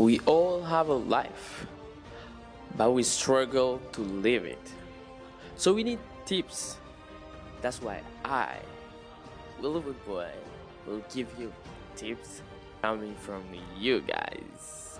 [0.00, 1.66] We all have a life,
[2.74, 4.72] but we struggle to live it.
[5.56, 6.78] So we need tips.
[7.60, 8.56] That's why I,
[9.60, 10.30] Willow Boy,
[10.86, 11.52] will give you
[11.96, 12.40] tips
[12.80, 13.42] coming from
[13.76, 14.98] you guys.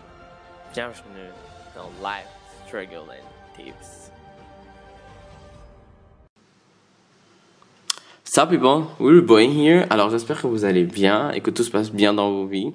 [0.75, 1.33] Bienvenue
[1.75, 2.29] dans Life
[2.67, 3.25] Struggle and
[3.57, 4.11] Tips.
[8.25, 9.87] Sup people, Will Boy here.
[9.89, 12.75] Alors j'espère que vous allez bien et que tout se passe bien dans vos vies.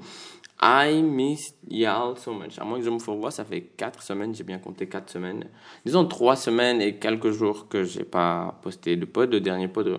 [0.61, 2.57] I miss y'all so much.
[2.59, 5.45] À moins que je me fourvoie, ça fait 4 semaines, j'ai bien compté 4 semaines.
[5.85, 9.97] Disons 3 semaines et quelques jours que j'ai pas posté de pod, le dernier pod.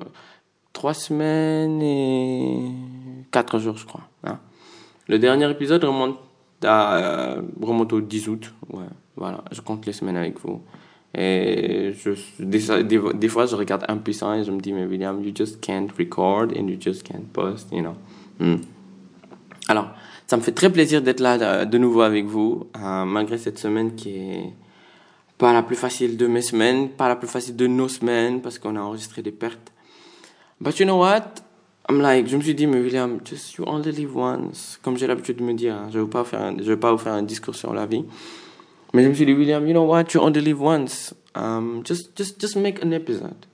[0.72, 2.72] 3 semaines et
[3.30, 4.08] 4 jours, je crois.
[4.24, 4.38] Hein.
[5.08, 6.18] Le dernier épisode remonte,
[6.64, 8.54] à, euh, remonte au 10 août.
[8.72, 10.62] Ouais, voilà, je compte les semaines avec vous.
[11.14, 15.32] Et je, des, des, fois, je regarde impuissant et je me dis, mais William, you
[15.34, 17.94] just can't record and you just can't post, you know.
[18.38, 18.56] Hmm.
[19.68, 19.90] Alors,
[20.26, 23.58] ça me fait très plaisir d'être là euh, de nouveau avec vous, euh, malgré cette
[23.58, 24.52] semaine qui est
[25.38, 28.58] pas la plus facile de mes semaines, pas la plus facile de nos semaines, parce
[28.58, 29.72] qu'on a enregistré des pertes.
[30.60, 31.42] But you know what?
[31.88, 34.78] I'm like, je me suis dit, William, just you only live once.
[34.82, 36.98] Comme j'ai l'habitude de me dire, hein, je ne vais, pas faire je pas vous
[36.98, 38.04] faire un discours sur la vie.
[38.92, 40.06] Mais je me suis dit, William, you know what?
[40.14, 41.14] You only live once.
[41.34, 43.46] Um, just, just, just make an episode.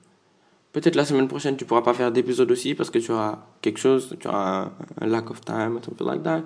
[0.73, 3.79] Peut-être la semaine prochaine, tu pourras pas faire d'épisode aussi parce que tu auras quelque
[3.79, 6.41] chose, tu auras un, lack of time, something like that.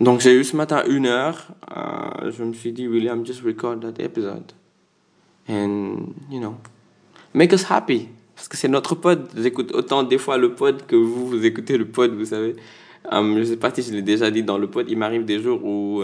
[0.00, 1.46] Donc j'ai eu ce matin une heure.
[1.76, 4.52] Euh, je me suis dit, William, just record that episode.
[5.48, 6.56] And, you know,
[7.34, 8.08] make us happy.
[8.34, 9.28] Parce que c'est notre pod.
[9.36, 12.56] J'écoute autant des fois le pod que vous, vous écoutez le pod, vous savez.
[13.10, 14.86] Um, je sais pas si je l'ai déjà dit dans le pod.
[14.90, 16.02] Il m'arrive des jours où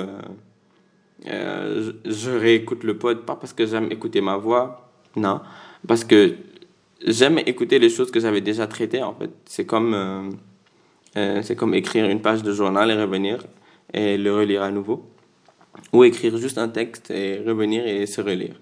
[1.27, 5.41] euh, je réécoute le pod, pas parce que j'aime écouter ma voix, non,
[5.87, 6.35] parce que
[7.07, 9.31] j'aime écouter les choses que j'avais déjà traitées en fait.
[9.45, 10.31] C'est comme euh,
[11.17, 13.45] euh, c'est comme écrire une page de journal et revenir
[13.93, 15.05] et le relire à nouveau,
[15.93, 18.61] ou écrire juste un texte et revenir et se relire.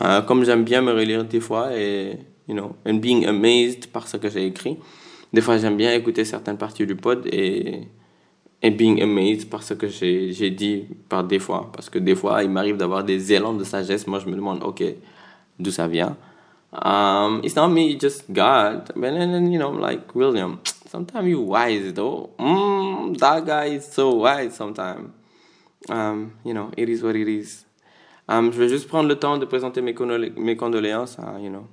[0.00, 4.16] Euh, comme j'aime bien me relire des fois et you know being amazed par ce
[4.16, 4.76] que j'ai écrit.
[5.32, 7.82] Des fois j'aime bien écouter certaines parties du pod et
[8.62, 12.14] et being amazed par ce que j'ai j'ai dit par des fois parce que des
[12.14, 14.06] fois il m'arrive d'avoir des élans de sagesse.
[14.06, 14.84] Moi je me demande ok
[15.58, 16.16] d'où ça vient?
[16.82, 18.92] Um, it's not me, just God.
[18.94, 22.30] But then, you know, like William, sometimes you wise though.
[22.38, 25.10] Mm, that guy is so wise sometimes.
[25.88, 27.64] Um, you know, it is what it is.
[28.28, 31.48] Um, je vais juste prendre le temps de présenter mes, condol mes condoléances à, you
[31.48, 31.68] know,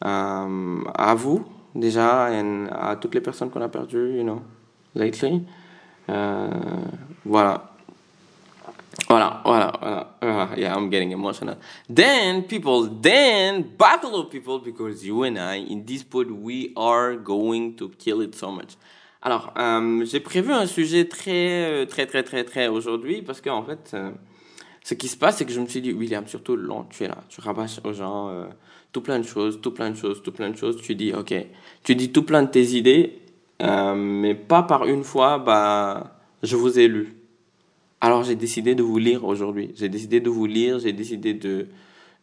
[0.00, 4.42] um, à vous déjà et à toutes les personnes qu'on a perdues, you know,
[4.94, 5.44] lately.
[6.08, 6.86] Uh,
[7.24, 7.71] voilà.
[9.08, 10.50] Voilà, voilà, voilà.
[10.56, 11.56] Yeah, I'm getting emotional.
[11.88, 17.16] Then, people, then, buckle up, people, because you and I, in this pod, we are
[17.16, 18.76] going to kill it so much.
[19.22, 23.92] Alors, euh, j'ai prévu un sujet très, très, très, très, très aujourd'hui, parce qu'en fait,
[23.94, 24.10] euh,
[24.82, 27.08] ce qui se passe, c'est que je me suis dit, William, surtout long, tu es
[27.08, 28.46] là, tu rabâches aux gens euh,
[28.92, 30.82] tout plein de choses, tout plein de choses, tout plein de choses.
[30.82, 31.34] Tu dis, ok,
[31.84, 33.20] tu dis tout plein de tes idées,
[33.62, 37.14] euh, mais pas par une fois, bah, je vous ai lu.
[38.02, 39.70] Alors j'ai décidé de vous lire aujourd'hui.
[39.76, 41.68] J'ai décidé de vous lire, j'ai décidé de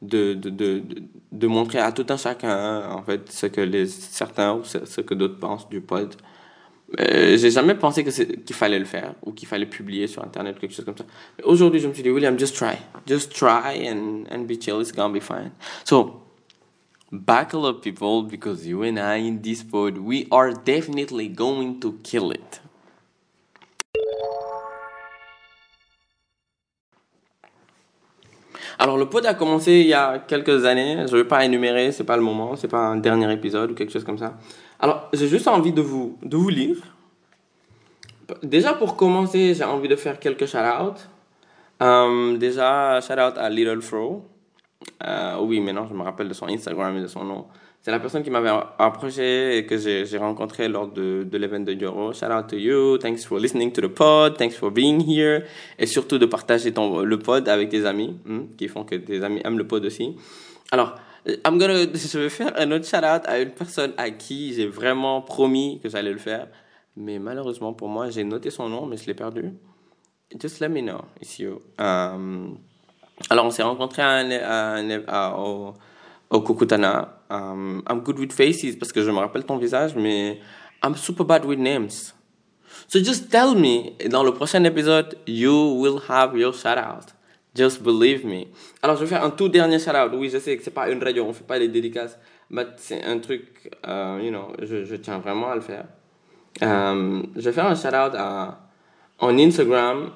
[0.01, 0.83] de, de, de,
[1.31, 5.13] de, montrer à tout un chacun, en fait, ce que les, certains ou ce que
[5.13, 6.15] d'autres pensent du pod.
[7.01, 10.57] Euh, j'ai jamais pensé que qu'il fallait le faire ou qu'il fallait publier sur Internet
[10.57, 11.05] quelque chose comme ça.
[11.43, 12.77] Aujourd'hui, je me suis dit, William, just try.
[13.05, 15.51] Just try and, and be chill, it's gonna be fine.
[15.83, 16.21] So,
[17.11, 21.99] buckle up, people, because you and I in this pod, we are definitely going to
[22.03, 22.61] kill it.
[28.81, 31.91] Alors le pod a commencé il y a quelques années, je ne vais pas énumérer,
[31.91, 34.37] c'est pas le moment, c'est pas un dernier épisode ou quelque chose comme ça.
[34.79, 36.77] Alors j'ai juste envie de vous, de vous lire.
[38.41, 41.09] Déjà pour commencer, j'ai envie de faire quelques shout-outs.
[41.81, 44.25] Euh, déjà, shout-out à Little Fro.
[45.05, 47.47] Euh, oui, maintenant je me rappelle de son Instagram et de son nom.
[47.81, 51.71] C'est la personne qui m'avait approché et que j'ai rencontré lors de, de l'event de
[51.71, 52.11] Yoro.
[52.11, 52.97] Shout out to you.
[52.97, 54.37] Thanks for listening to the pod.
[54.37, 55.45] Thanks for being here.
[55.77, 59.39] Et surtout de partager le pod avec tes amis, hmm, qui font que tes amis
[59.45, 60.17] aiment le pod aussi.
[60.71, 60.95] Alors,
[61.45, 64.67] I'm gonna, je vais faire un autre shout out à une personne à qui j'ai
[64.67, 66.47] vraiment promis que j'allais le faire.
[66.97, 69.53] Mais malheureusement pour moi, j'ai noté son nom, mais je l'ai perdu.
[70.37, 71.61] Just let me know, it's you.
[71.79, 72.57] Um,
[73.29, 74.75] alors, on s'est rencontrés à,
[75.07, 75.73] à, au,
[76.29, 77.18] au Kukutana.
[77.29, 80.39] Um, I'm good with faces parce que je me rappelle ton visage, mais
[80.83, 82.13] I'm super bad with names.
[82.87, 87.13] So just tell me, dans le prochain épisode, you will have your shout out.
[87.55, 88.47] Just believe me.
[88.81, 90.11] Alors, je vais faire un tout dernier shout out.
[90.13, 92.17] Oui, je sais que c'est pas une radio, on fait pas les dédicaces,
[92.49, 95.85] mais c'est un truc, uh, you know, je, tiens vraiment à le faire.
[96.61, 98.59] Um, je vais faire un shout out à,
[99.19, 100.11] en Instagram.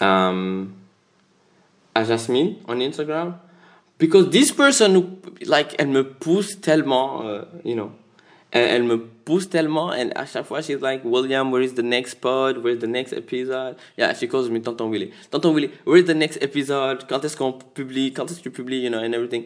[0.00, 0.72] um,
[1.94, 3.34] à Jasmine on Instagram.
[4.00, 7.92] Because this person, like, elle me pousse tellement, uh, you know,
[8.50, 12.14] elle, me pousse tellement, and à chaque fois, she's like, William, where is the next
[12.14, 12.56] pod?
[12.64, 13.76] Where is the next episode?
[13.98, 15.12] Yeah, she calls me Tonton Willy.
[15.30, 17.06] Tonton Willy, where is the next episode?
[17.08, 18.14] Quand est-ce qu'on publie?
[18.14, 19.44] Quand est-ce que tu publies, you know, and everything.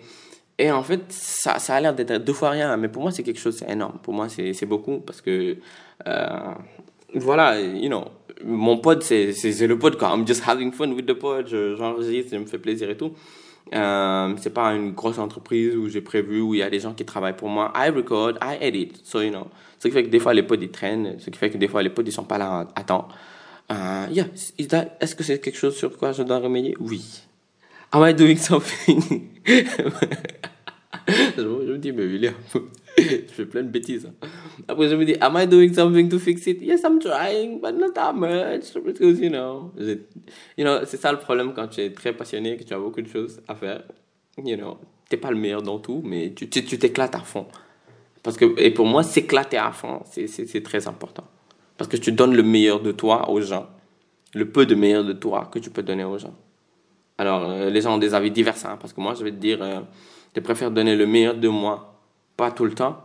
[0.57, 3.25] Et en fait, ça, ça a l'air d'être deux fois rien, mais pour moi, c'est
[3.25, 3.99] quelque chose, c'est énorme.
[4.05, 5.57] Pour moi, c'est beaucoup parce que,
[6.07, 6.55] euh,
[7.13, 8.05] voilà, you know,
[8.45, 9.33] mon pod, c'est
[9.67, 10.13] le pod, quoi.
[10.15, 11.49] I'm just having fun with the pod.
[11.49, 13.15] J'enregistre, ça me fait plaisir et tout.
[13.73, 16.93] Euh, c'est pas une grosse entreprise où j'ai prévu, où il y a des gens
[16.93, 17.73] qui travaillent pour moi.
[17.75, 18.93] I record, I edit.
[19.05, 19.49] So, you know.
[19.79, 21.19] Ce qui fait que des fois, les pods, ils traînent.
[21.19, 23.09] Ce qui fait que des fois, les pods, ils sont pas là à temps.
[23.71, 24.27] Uh, yeah.
[25.01, 26.77] Est-ce que c'est quelque chose sur quoi je dois remédier?
[26.79, 27.23] Oui.
[27.93, 29.29] Am I doing something?
[31.07, 32.35] je me dis, mais William,
[32.99, 34.11] je fais plein de bêtises.
[34.69, 36.63] Après, je me dis, am I doing something to fix it?
[36.63, 38.73] Yes, I'm trying, but not that much.
[38.85, 42.65] Because, you know, you know c'est ça le problème quand tu es très passionné, que
[42.65, 43.83] tu as beaucoup de choses à faire.
[44.43, 47.47] You know, t'es pas le meilleur dans tout, mais tu t'éclates à fond.
[48.23, 51.25] Parce que, et pour moi, s'éclater à fond, c'est très important.
[51.77, 53.69] Parce que tu donnes le meilleur de toi aux gens.
[54.35, 56.35] Le peu de meilleur de toi que tu peux donner aux gens.
[57.19, 59.37] Alors, euh, les gens ont des avis divers, hein, parce que moi, je vais te
[59.37, 59.81] dire, euh,
[60.35, 61.94] je préfère donner le meilleur de moi,
[62.37, 63.03] pas tout le temps,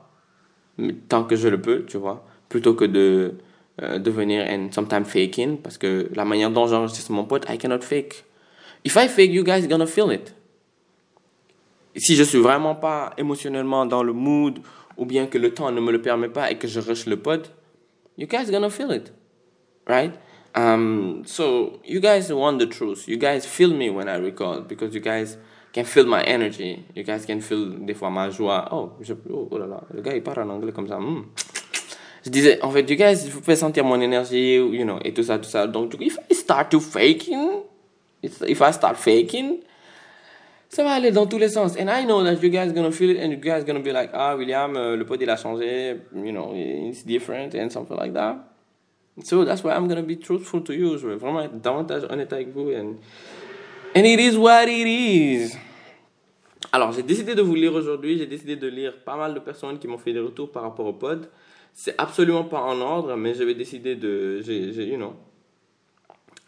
[0.77, 3.35] mais tant que je le peux, tu vois, plutôt que de
[3.81, 7.81] euh, devenir and sometimes faking, parce que la manière dont j'enregistre mon pote, I cannot
[7.81, 8.25] fake.
[8.85, 10.33] If I fake, you guys gonna feel it.
[11.95, 14.59] Si je suis vraiment pas émotionnellement dans le mood,
[14.97, 17.17] ou bien que le temps ne me le permet pas et que je rush le
[17.17, 17.47] pod,
[18.17, 19.11] you guys gonna feel it,
[19.87, 20.13] right?
[20.55, 23.07] Um, so you guys want the truth.
[23.07, 25.37] You guys feel me when I record because you guys
[25.73, 26.85] can feel my energy.
[26.95, 28.67] You guys can feel des fois ma joie.
[28.71, 30.97] Oh, je, oh, oh là là, le gars il parle en anglais comme ça.
[30.97, 31.25] Hmm.
[32.25, 35.23] Je disais, en fait, you guys, vous pouvez sentir mon énergie, you know, et tout
[35.23, 35.67] ça, tout ça.
[35.67, 37.61] Donc, if I start to faking,
[38.21, 39.59] if I start faking,
[40.67, 41.77] ça va aller dans tous les sens.
[41.79, 44.11] And I know that you guys gonna feel it and you guys gonna be like,
[44.13, 48.13] ah, William, euh, le pod il a changé, you know, it's different and something like
[48.13, 48.35] that.
[49.23, 50.97] So that's why I'm gonna be truthful to you.
[50.97, 52.69] Je vais vraiment être davantage honnête avec vous.
[52.71, 52.95] And,
[53.95, 55.57] and it is what it is.
[56.71, 58.17] Alors, j'ai décidé de vous lire aujourd'hui.
[58.17, 60.85] J'ai décidé de lire pas mal de personnes qui m'ont fait des retours par rapport
[60.85, 61.27] au pod.
[61.73, 64.41] C'est absolument pas en ordre, mais je vais décider de.
[64.41, 65.13] J'ai, you know.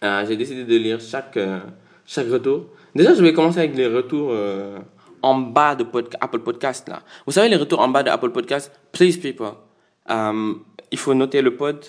[0.04, 1.60] Euh, j'ai décidé de lire chaque, euh,
[2.06, 2.66] chaque retour.
[2.94, 4.80] Déjà, je vais commencer avec les retours euh,
[5.22, 5.86] en bas de
[6.20, 6.88] Apple Podcast.
[6.90, 7.02] Là.
[7.26, 9.54] Vous savez, les retours en bas de Apple Podcast, please people.
[10.10, 11.86] il faut noter le pod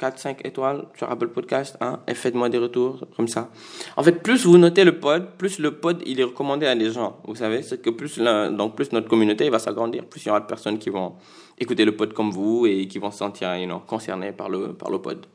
[0.00, 3.50] 4, 5 étoiles sur Apple Podcast, hein, et faites-moi des retours comme ça.
[3.98, 6.90] En fait, plus vous notez le pod, plus le pod il est recommandé à des
[6.90, 7.18] gens.
[7.24, 10.40] Vous savez, c'est que plus donc plus notre communauté va s'agrandir, plus il y aura
[10.40, 11.16] de personnes qui vont
[11.58, 14.72] écouter le pod comme vous et qui vont se sentir you know, concernés par le
[14.72, 15.26] par le pod.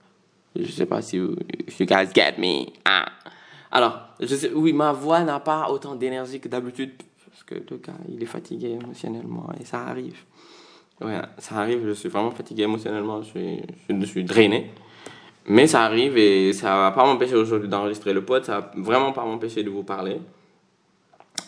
[0.56, 1.36] Je sais pas si vous,
[1.80, 2.66] you guys get me.
[2.86, 3.06] Ah.
[3.72, 4.00] Alors,
[4.56, 6.94] oui, ma voix n'a pas autant d'énergie que d'habitude
[7.30, 10.24] parce que le gars, il est fatigué émotionnellement et ça arrive.
[11.02, 14.72] Ouais, ça arrive, je suis vraiment fatigué émotionnellement, je suis, je, suis drainé.
[15.48, 19.12] Mais ça arrive et ça va pas m'empêcher aujourd'hui d'enregistrer le pod, ça va vraiment
[19.12, 20.20] pas m'empêcher de vous parler.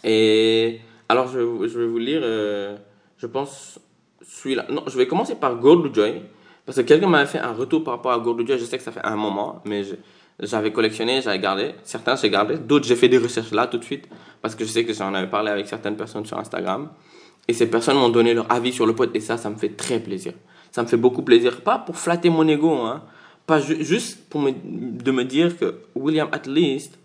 [0.04, 2.76] Et alors, je, je vais vous lire, euh,
[3.18, 3.80] je pense,
[4.28, 4.66] celui-là.
[4.70, 6.22] Non, je vais commencer par Gold Joy.
[6.66, 8.60] Parce que quelqu'un m'avait fait un retour par rapport à Gold Joy.
[8.60, 9.84] Je sais que ça fait un moment, mais
[10.40, 11.76] j'avais collectionné, j'avais gardé.
[11.84, 12.58] Certains, j'ai gardé.
[12.58, 14.10] D'autres, j'ai fait des recherches là tout de suite.
[14.42, 16.90] Parce que je sais que j'en avais parlé avec certaines personnes sur Instagram.
[17.48, 19.70] Et ces personnes m'ont donné leur avis sur le pod et ça, ça me fait
[19.70, 20.34] très plaisir.
[20.72, 21.62] Ça me fait beaucoup plaisir.
[21.62, 23.04] Pas pour flatter mon ego, hein.
[23.46, 27.00] Pas juste pour me, de me dire que, William, at least,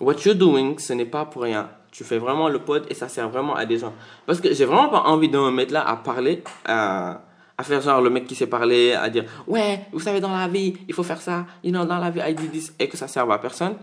[0.00, 1.70] what you're doing, ce n'est pas pour rien.
[1.92, 3.92] Tu fais vraiment le pod et ça sert vraiment à des gens.
[4.26, 7.20] Parce que j'ai vraiment pas envie de me mettre là à parler, à,
[7.56, 10.48] à faire genre le mec qui sait parler, à dire, ouais, vous savez, dans la
[10.48, 12.96] vie, il faut faire ça, you know, dans la vie, I did this, et que
[12.96, 13.74] ça serve à personne.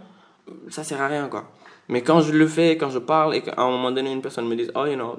[0.67, 1.50] Ça sert à rien, quoi.
[1.90, 4.48] Mais quand je le fais, quand je parle et qu'à un moment donné, une personne
[4.48, 5.18] me dit, oh, you know,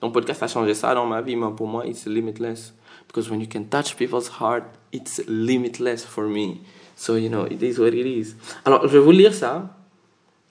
[0.00, 2.74] ton podcast a changé ça dans ma vie, mais pour moi, it's limitless.
[3.06, 6.60] Because when you can touch people's heart, it's limitless for me.
[6.96, 8.36] So, you know, it is what it is.
[8.64, 9.70] Alors, je vais vous lire ça.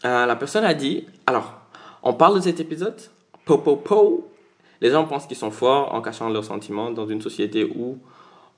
[0.03, 1.53] Euh, la personne a dit, alors,
[2.03, 2.99] on parle de cet épisode,
[3.45, 4.31] po, po, po.
[4.81, 7.97] Les gens pensent qu'ils sont forts en cachant leurs sentiments dans une société où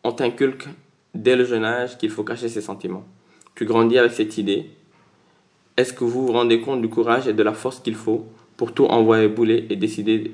[0.03, 0.67] on t'inculque
[1.13, 3.05] dès le jeune âge qu'il faut cacher ses sentiments.
[3.55, 4.69] Tu grandis avec cette idée
[5.77, 8.25] est-ce que vous vous rendez compte du courage et de la force qu'il faut
[8.57, 10.31] pour tout envoyer bouler et décider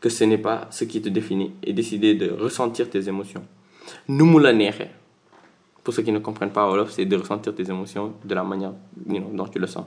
[0.00, 3.42] que ce n'est pas ce qui te définit et décider de ressentir tes émotions?
[4.08, 4.86] Numulaneche.
[5.82, 8.72] Pour ceux qui ne comprennent pas Wolof, c'est de ressentir tes émotions de la manière
[8.96, 9.84] dont tu le sens.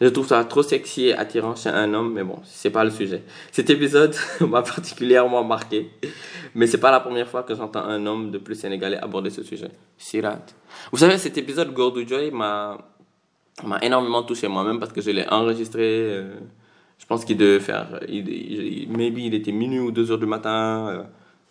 [0.00, 2.90] Je trouve ça trop sexy et attirant chez un homme, mais bon, c'est pas le
[2.90, 3.22] sujet.
[3.52, 5.90] Cet épisode m'a particulièrement marqué,
[6.56, 9.44] mais c'est pas la première fois que j'entends un homme de plus sénégalais aborder ce
[9.44, 9.70] sujet.
[9.96, 10.40] Sirat.
[10.90, 12.78] Vous savez, cet épisode Gordou Joy m'a
[13.68, 15.82] m'a énormément touché moi-même parce que je l'ai enregistré.
[15.82, 16.34] euh,
[16.98, 18.00] je pense qu'il devait faire.
[18.08, 20.88] Il, il- maybe il était minuit ou 2 heures du matin.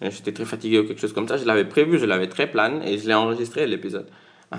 [0.03, 1.37] euh, J'étais très fatigué ou quelque chose comme ça.
[1.37, 4.07] Je l'avais prévu, je l'avais très plan et je l'ai enregistré l'épisode.
[4.53, 4.57] Euh,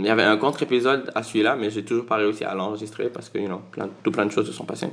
[0.00, 3.28] il y avait un contre-épisode à celui-là, mais j'ai toujours pas réussi à l'enregistrer parce
[3.28, 4.88] que, you know, plein, tout plein de choses se sont passées.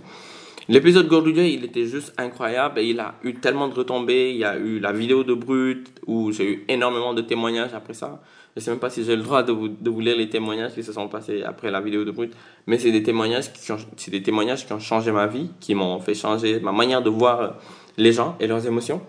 [0.68, 4.32] L'épisode Gordoudia, il était juste incroyable et il a eu tellement de retombées.
[4.32, 7.94] Il y a eu la vidéo de Brut où j'ai eu énormément de témoignages après
[7.94, 8.20] ça.
[8.56, 10.74] Je sais même pas si j'ai le droit de vous, de vous lire les témoignages
[10.74, 12.34] qui se sont passés après la vidéo de Brut,
[12.68, 16.00] mais c'est des témoignages qui ont, des témoignages qui ont changé ma vie, qui m'ont
[16.00, 17.56] fait changer ma manière de voir
[17.98, 19.02] les gens et leurs émotions.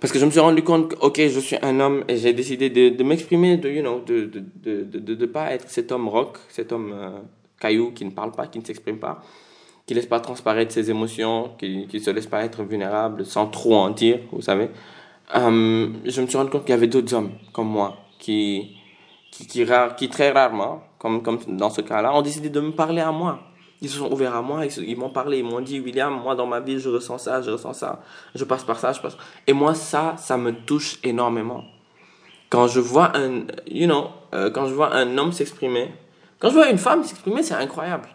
[0.00, 2.34] Parce que je me suis rendu compte que, ok, je suis un homme et j'ai
[2.34, 6.36] décidé de, m'exprimer, de, you know, de, de, de, de, pas être cet homme rock,
[6.50, 7.08] cet homme euh,
[7.58, 9.22] caillou qui ne parle pas, qui ne s'exprime pas,
[9.86, 13.76] qui laisse pas transparaître ses émotions, qui, qui se laisse pas être vulnérable sans trop
[13.76, 14.68] en dire, vous savez.
[15.34, 18.76] Euh, je me suis rendu compte qu'il y avait d'autres hommes comme moi qui,
[19.30, 22.72] qui, qui, rare- qui très rarement, comme, comme dans ce cas-là, ont décidé de me
[22.72, 23.40] parler à moi.
[23.80, 26.34] Ils se sont ouverts à moi, ils, ils m'ont parlé, ils m'ont dit, William, moi
[26.34, 28.02] dans ma vie, je ressens ça, je ressens ça,
[28.34, 29.16] je passe par ça, je passe.
[29.46, 31.62] Et moi, ça, ça me touche énormément.
[32.50, 35.92] Quand je vois un, you know, euh, quand je vois un homme s'exprimer,
[36.40, 38.08] quand je vois une femme s'exprimer, c'est incroyable.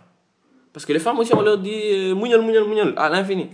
[0.74, 3.50] Parce que les femmes aussi, on leur dit euh, mougnol, mougnol, à l'infini.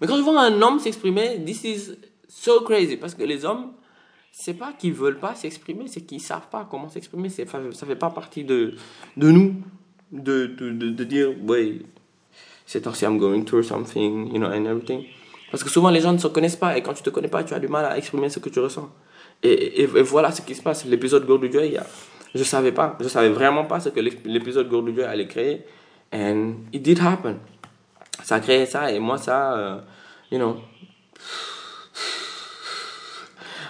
[0.00, 1.96] Mais quand je vois un homme s'exprimer, this is
[2.28, 2.96] so crazy.
[2.96, 3.72] Parce que les hommes,
[4.32, 7.28] c'est pas qu'ils veulent pas s'exprimer, c'est qu'ils savent pas comment s'exprimer.
[7.28, 8.74] C'est- Ça fait pas partie de,
[9.16, 9.54] de nous
[10.10, 11.78] de, de, de, dire, ouais,
[12.66, 15.04] c'est temps-ci, I'm going through something, you know, and everything.
[15.50, 17.44] Parce que souvent, les gens ne se connaissent pas, et quand tu te connais pas,
[17.44, 18.90] tu as du mal à exprimer ce que tu ressens.
[19.42, 20.84] Et, et, voilà ce qui se passe.
[20.86, 21.62] L'épisode Gourde Dieu,
[22.34, 25.62] je savais pas, je savais vraiment pas ce que l'ép- l'épisode Gourde Dieu allait créer.
[26.12, 27.36] And it did happen.
[28.22, 29.80] Ça a créé ça, et moi, ça, euh,
[30.30, 30.56] you know.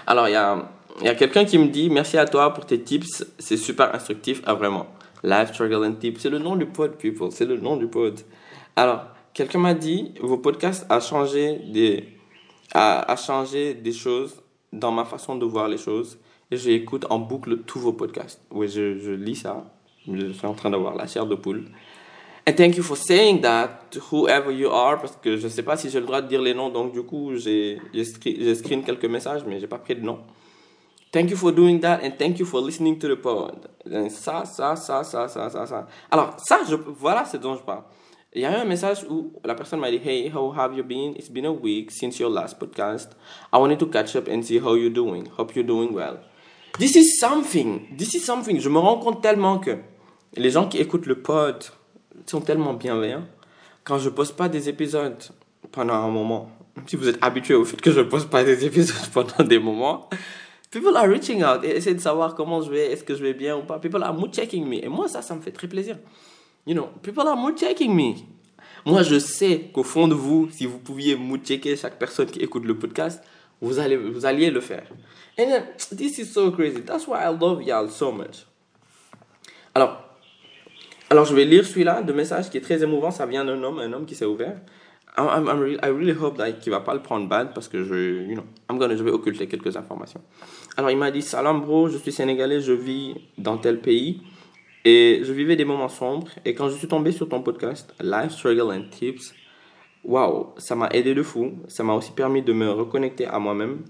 [0.06, 0.68] Alors, il y a,
[1.02, 4.42] y a quelqu'un qui me dit Merci à toi pour tes tips, c'est super instructif.
[4.44, 4.86] Ah, vraiment.
[5.22, 7.30] Life Struggle and Tips, c'est le nom du pod, people.
[7.30, 8.20] C'est le nom du pod.
[8.74, 12.08] Alors, quelqu'un m'a dit Vos podcasts a changé des,
[12.74, 14.42] a, a changé des choses
[14.72, 16.18] dans ma façon de voir les choses.
[16.50, 18.42] Et j'écoute en boucle tous vos podcasts.
[18.50, 19.64] Oui, je, je lis ça.
[20.06, 21.66] Je suis en train d'avoir la chair de poule.
[22.44, 25.62] And thank you for saying that, to whoever you are, parce que je ne sais
[25.62, 28.82] pas si j'ai le droit de dire les noms, donc du coup, j'ai screen, screen
[28.82, 30.18] quelques messages, mais j'ai pas pris de nom.
[31.12, 33.68] Thank you for doing that, and thank you for listening to the pod.
[33.88, 35.86] Et ça, ça, ça, ça, ça, ça, ça.
[36.10, 37.82] Alors, ça, je, voilà ce dont je parle.
[38.34, 40.82] Il y a eu un message où la personne m'a dit, Hey, how have you
[40.82, 41.14] been?
[41.16, 43.10] It's been a week since your last podcast.
[43.52, 45.28] I wanted to catch up and see how you're doing.
[45.36, 46.18] Hope you're doing well.
[46.78, 47.94] This is something.
[47.96, 48.58] This is something.
[48.58, 49.76] Je me rends compte tellement que
[50.34, 51.62] les gens qui écoutent le pod
[52.26, 53.24] sont tellement bienveillants.
[53.84, 55.22] Quand je poste pas des épisodes
[55.70, 56.50] pendant un moment,
[56.86, 60.08] si vous êtes habitué au fait que je poste pas des épisodes pendant des moments,
[60.70, 63.34] people are reaching out et essaient de savoir comment je vais, est-ce que je vais
[63.34, 63.78] bien ou pas.
[63.78, 64.84] People are mood checking me.
[64.84, 65.98] Et moi, ça, ça me fait très plaisir.
[66.66, 68.14] You know, people are mood checking me.
[68.84, 72.40] Moi, je sais qu'au fond de vous, si vous pouviez mood checker chaque personne qui
[72.40, 73.22] écoute le podcast,
[73.60, 74.86] vous, allez, vous alliez le faire.
[75.38, 75.64] And then,
[75.96, 76.82] this is so crazy.
[76.82, 78.46] That's why I love y'all so much.
[79.74, 80.11] Alors,
[81.12, 83.10] alors, je vais lire celui-là de message qui est très émouvant.
[83.10, 84.56] Ça vient d'un homme, un homme qui s'est ouvert.
[85.18, 88.32] I'm, I really hope that qu'il va pas le prendre bad parce que je, you
[88.32, 90.22] know, I'm gonna, je vais occulter quelques informations.
[90.78, 94.22] Alors, il m'a dit Salam, bro, je suis sénégalais, je vis dans tel pays
[94.86, 96.28] et je vivais des moments sombres.
[96.46, 99.34] Et quand je suis tombé sur ton podcast, Life Struggle and Tips,
[100.04, 101.58] waouh, ça m'a aidé de fou.
[101.68, 103.82] Ça m'a aussi permis de me reconnecter à moi-même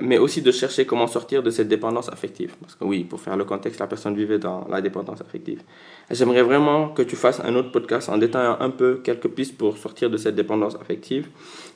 [0.00, 2.54] mais aussi de chercher comment sortir de cette dépendance affective.
[2.60, 5.62] Parce que oui, pour faire le contexte, la personne vivait dans la dépendance affective.
[6.10, 9.76] J'aimerais vraiment que tu fasses un autre podcast en détaillant un peu quelques pistes pour
[9.78, 11.28] sortir de cette dépendance affective,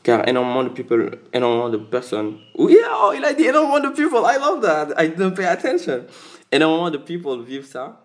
[0.02, 2.34] car énormément de people, énormément de personnes.
[2.56, 4.20] Oui, oh, il a dit énormément de people.
[4.24, 4.94] I love that.
[5.02, 6.04] I didn't pay attention.
[6.50, 8.04] Énormément de people vivent ça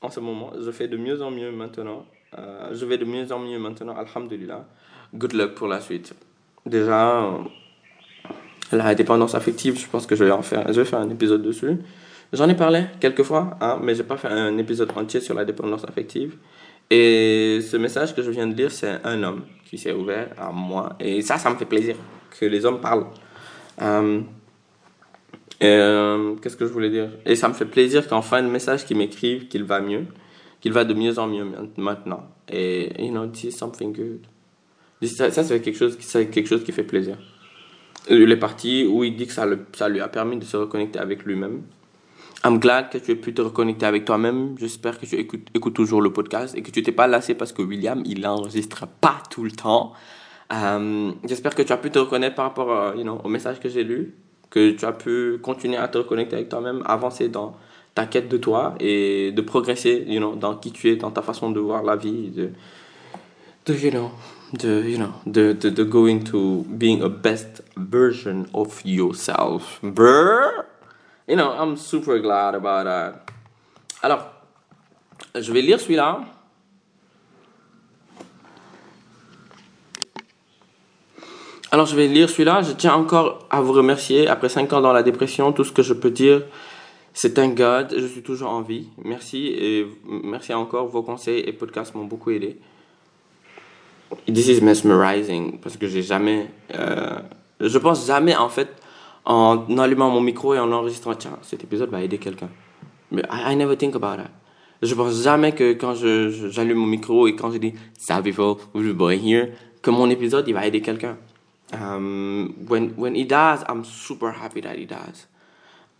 [0.00, 0.52] en ce moment.
[0.60, 2.06] Je fais de mieux en mieux maintenant.
[2.38, 3.96] Euh, je vais de mieux en mieux maintenant.
[3.96, 4.66] Alhamdulillah.
[5.14, 6.14] Good luck pour la suite.
[6.64, 7.30] Déjà.
[8.72, 11.42] La dépendance affective, je pense que je vais en faire, je vais faire un épisode
[11.42, 11.78] dessus.
[12.32, 15.44] J'en ai parlé quelques fois, hein, mais j'ai pas fait un épisode entier sur la
[15.44, 16.36] dépendance affective.
[16.90, 20.50] Et ce message que je viens de lire, c'est un homme qui s'est ouvert à
[20.52, 20.96] moi.
[21.00, 21.96] Et ça, ça me fait plaisir
[22.38, 23.06] que les hommes parlent.
[23.80, 24.20] Euh,
[25.62, 27.10] euh, Qu'est-ce que je voulais dire?
[27.24, 30.04] Et ça me fait plaisir qu'en fin message, qu'ils m'écrivent qu'il va mieux,
[30.60, 31.46] qu'il va de mieux en mieux
[31.76, 32.28] maintenant.
[32.50, 34.26] Et, you know, this is something good.
[35.02, 37.16] Ça, ça c'est quelque quelque chose qui fait plaisir
[38.08, 40.98] les parties où il dit que ça, le- ça lui a permis de se reconnecter
[40.98, 41.62] avec lui-même.
[42.44, 44.54] I'm glad que tu aies pu te reconnecter avec toi-même.
[44.58, 47.52] J'espère que tu écoutes, écoutes toujours le podcast et que tu t'es pas lassé parce
[47.52, 49.92] que William, il n'enregistre pas tout le temps.
[50.52, 53.58] Euh, J'espère que tu as pu te reconnaître par rapport à, you know, au message
[53.58, 54.14] que j'ai lu,
[54.50, 57.56] que tu as pu continuer à te reconnecter avec toi-même, avancer dans
[57.94, 61.22] ta quête de toi et de progresser, you know, dans qui tu es, dans ta
[61.22, 62.50] façon de voir la vie, de,
[63.66, 64.10] de you know,
[64.52, 69.80] de, you know, de, de going to being a best version of yourself.
[69.82, 70.66] Brr.
[71.26, 73.30] You know, I'm super glad about that.
[74.02, 74.30] Alors,
[75.34, 76.24] je vais lire celui-là.
[81.70, 82.62] Alors, je vais lire celui-là.
[82.62, 84.26] Je tiens encore à vous remercier.
[84.26, 86.44] Après 5 ans dans la dépression, tout ce que je peux dire,
[87.12, 87.94] c'est un God.
[87.98, 88.88] Je suis toujours en vie.
[89.04, 90.86] Merci et merci encore.
[90.86, 92.58] Vos conseils et podcasts m'ont beaucoup aidé.
[94.26, 97.18] This is mesmerizing parce que j'ai jamais, euh,
[97.60, 98.68] je pense jamais en fait
[99.24, 102.48] en allumant mon micro et en enregistrant, tiens, cet épisode va aider quelqu'un.
[103.10, 104.30] Mais I, never think about that.
[104.82, 108.56] Je pense jamais que quand je, j'allume mon micro et quand je dis, ça people,
[108.74, 109.48] we'll boy here,
[109.82, 111.16] que mon épisode il va aider quelqu'un.
[111.72, 115.26] Um, when when he does, I'm super happy that he does.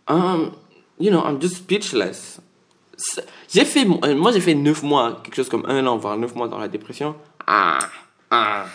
[0.07, 0.55] Um,
[0.99, 2.41] you know, I'm just speechless.
[3.47, 6.47] J'ai fait, moi j'ai fait 9 mois, quelque chose comme un an, voire 9 mois
[6.47, 7.15] dans la dépression.
[7.51, 7.79] Ah,
[8.29, 8.65] ah.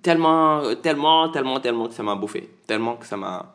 [0.00, 2.48] Tellement, tellement, tellement, tellement que ça m'a bouffé.
[2.66, 3.54] Tellement que ça m'a,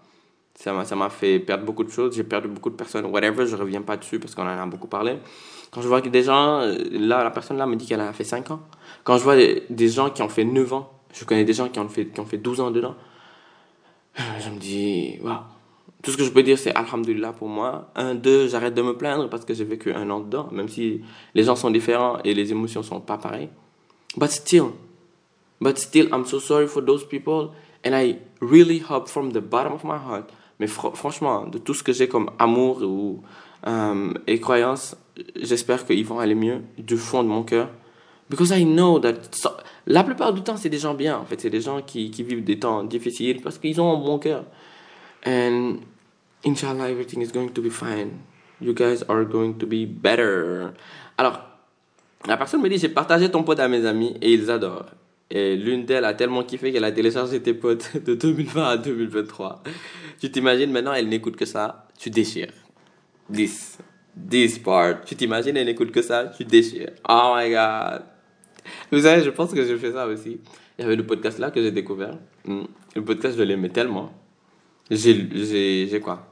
[0.53, 2.15] ça m'a, ça m'a fait perdre beaucoup de choses.
[2.15, 3.05] J'ai perdu beaucoup de personnes.
[3.05, 5.17] Whatever, je reviens pas dessus parce qu'on en a beaucoup parlé.
[5.71, 6.59] Quand je vois que des gens,
[6.91, 8.59] là, la personne là me dit qu'elle a fait 5 ans.
[9.03, 11.79] Quand je vois des gens qui ont fait 9 ans, je connais des gens qui
[11.79, 12.93] ont fait, qui ont fait 12 ans dedans.
[14.15, 15.39] Je me dis, waouh.
[16.03, 17.89] Tout ce que je peux dire, c'est Alhamdulillah pour moi.
[17.95, 21.01] Un, deux, j'arrête de me plaindre parce que j'ai vécu un an dedans, même si
[21.33, 23.49] les gens sont différents et les émotions sont pas pareilles.
[24.17, 24.73] But still,
[25.59, 27.53] but still, I'm so sorry for those people.
[27.83, 31.83] And I really hope from the bottom of my heart, mais franchement, de tout ce
[31.83, 33.21] que j'ai comme amour ou,
[33.67, 34.95] euh, et croyance,
[35.35, 37.69] j'espère qu'ils vont aller mieux du fond de mon cœur.
[38.27, 39.13] Because I know that
[39.85, 41.39] la plupart du temps, c'est des gens bien, en fait.
[41.39, 44.45] C'est des gens qui, qui vivent des temps difficiles parce qu'ils ont un bon cœur.
[45.27, 45.77] And
[46.43, 48.19] inshallah, everything is going to be fine.
[48.61, 50.71] You guys are going to be better.
[51.19, 51.39] Alors,
[52.27, 54.91] la personne me dit, j'ai partagé ton pote à mes amis et ils adorent.
[55.29, 59.63] Et l'une d'elles a tellement kiffé qu'elle a téléchargé tes potes de 2020 à 2023.
[60.19, 62.53] Tu t'imagines maintenant, elle n'écoute que ça, tu déchires.
[63.31, 63.77] This.
[64.29, 65.03] This part.
[65.03, 66.91] Tu t'imagines, elle n'écoute que ça, tu déchires.
[67.09, 68.03] Oh my god.
[68.91, 70.39] Vous savez, je pense que j'ai fait ça aussi.
[70.77, 72.17] Il y avait le podcast là que j'ai découvert.
[72.45, 72.63] Hmm.
[72.95, 74.11] Le podcast, je l'aimais tellement.
[74.89, 76.27] J'ai quoi?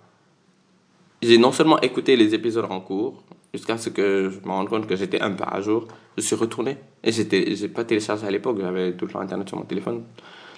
[1.21, 4.87] J'ai non seulement écouté les épisodes en cours, jusqu'à ce que je me rende compte
[4.87, 5.87] que j'étais un peu à jour.
[6.17, 6.77] Je suis retourné.
[7.03, 10.03] Et j'étais, j'ai pas téléchargé à l'époque, j'avais toujours Internet sur mon téléphone.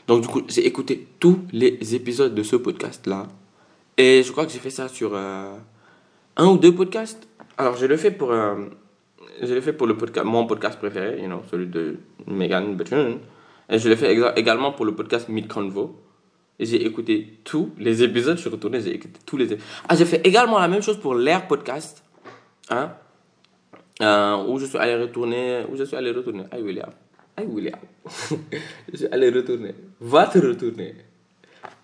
[0.07, 3.27] Donc, du coup, j'ai écouté tous les épisodes de ce podcast-là.
[3.97, 5.55] Et je crois que j'ai fait ça sur euh,
[6.37, 7.27] un ou deux podcasts.
[7.57, 8.55] Alors, je le fais pour, euh,
[9.41, 13.19] l'ai fait pour le podcast, mon podcast préféré, you know, celui de Megan Button.
[13.69, 15.99] Et je l'ai fait également pour le podcast Mid Convo.
[16.59, 19.67] Et j'ai écouté tous les épisodes, je suis retourné, j'ai écouté tous les épisodes.
[19.89, 22.04] Ah, j'ai fait également la même chose pour l'Air Podcast.
[22.69, 22.91] Hein?
[24.01, 26.43] Euh, où je suis allé retourner, où je suis allé retourner?
[26.51, 26.89] Aïe, William.
[27.37, 27.79] Aïe, William.
[28.91, 29.73] je suis allé retourner.
[29.99, 30.95] Va te retourner.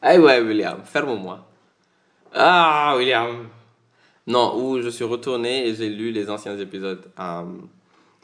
[0.01, 1.47] Aïe, ouais, William, ferme-moi.
[2.33, 3.47] Ah, William.
[4.27, 7.05] Non, où je suis retourné et j'ai lu les anciens épisodes.
[7.19, 7.43] Euh,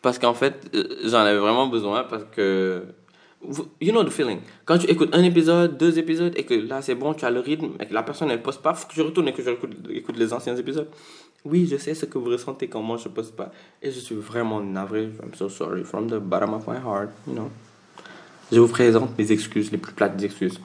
[0.01, 2.83] parce qu'en fait, euh, j'en avais vraiment besoin parce que.
[3.79, 4.39] You know the feeling.
[4.65, 7.39] Quand tu écoutes un épisode, deux épisodes et que là c'est bon, tu as le
[7.39, 9.51] rythme et que la personne elle poste pas, faut que je retourne et que je
[9.91, 10.89] écoute les anciens épisodes.
[11.45, 13.51] Oui, je sais ce que vous ressentez quand moi je poste pas.
[13.81, 15.03] Et je suis vraiment navré.
[15.23, 17.49] I'm so sorry from the bottom of my heart, you know.
[18.51, 20.59] Je vous présente mes excuses, les plus plates excuses.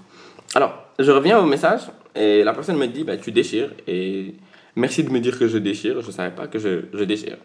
[0.55, 1.83] Alors, je reviens au message
[2.15, 4.35] et la personne me dit, bah, tu déchires et
[4.75, 6.01] Merci de me dire que je déchire.
[6.01, 7.37] Je savais pas que je, je déchire.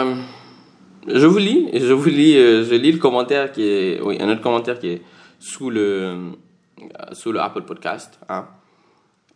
[0.00, 0.16] Euh,
[1.06, 4.28] je vous lis, je vous lis, euh, je lis le commentaire qui est, oui, un
[4.28, 5.02] autre commentaire qui est
[5.38, 6.30] sous le, euh,
[7.12, 8.18] sous le Apple Podcast.
[8.28, 8.46] Hein.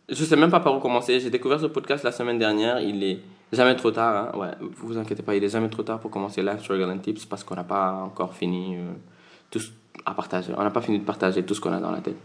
[0.07, 1.19] Je sais même pas par où commencer.
[1.19, 2.79] J'ai découvert ce podcast la semaine dernière.
[2.79, 3.19] Il est
[3.51, 4.35] jamais trop tard.
[4.35, 4.37] Hein.
[4.37, 7.25] Ouais, vous inquiétez pas, il est jamais trop tard pour commencer Life Struggle and Tips
[7.25, 8.75] parce qu'on n'a pas encore fini
[9.49, 9.59] tout
[10.05, 10.53] à partager.
[10.55, 12.17] On n'a pas fini de partager tout ce qu'on a dans la tête.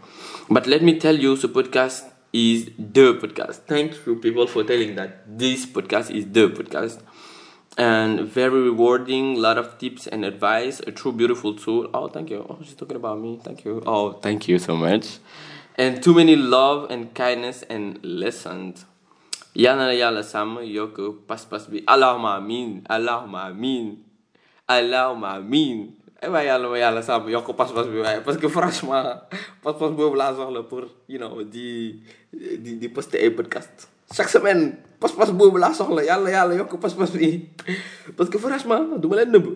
[0.51, 3.63] But let me tell you, ce podcast is the podcast.
[3.67, 7.01] Thank you, people, for telling that this podcast is the podcast.
[7.79, 11.89] And very rewarding, a lot of tips and advice, a true beautiful tool.
[11.95, 12.45] Oh, thank you.
[12.49, 13.39] Oh, she's talking about me.
[13.43, 13.83] Thank you.
[13.87, 15.19] Oh, thank you so much.
[15.77, 18.85] And too many love and kindness and lessons.
[19.57, 21.81] Yana yala sama yoko pas pas bi.
[21.87, 22.83] Allahumma amin.
[22.91, 24.05] Allahumma amin.
[24.69, 26.01] Allahumma amin.
[26.23, 29.25] eh waaye yàlla ma yàlla sàmm yokk pas-pas bi waaye parce que franchement
[29.63, 31.97] pas-pas boobu laa soxla pour you know di
[32.33, 37.11] di di poster ay podcast chaque semaine pas-pas boobu laa soxla yàlla yàlla yokk pas-pas
[37.13, 37.49] bi
[38.17, 39.47] parce que franchement du ma leen nëbb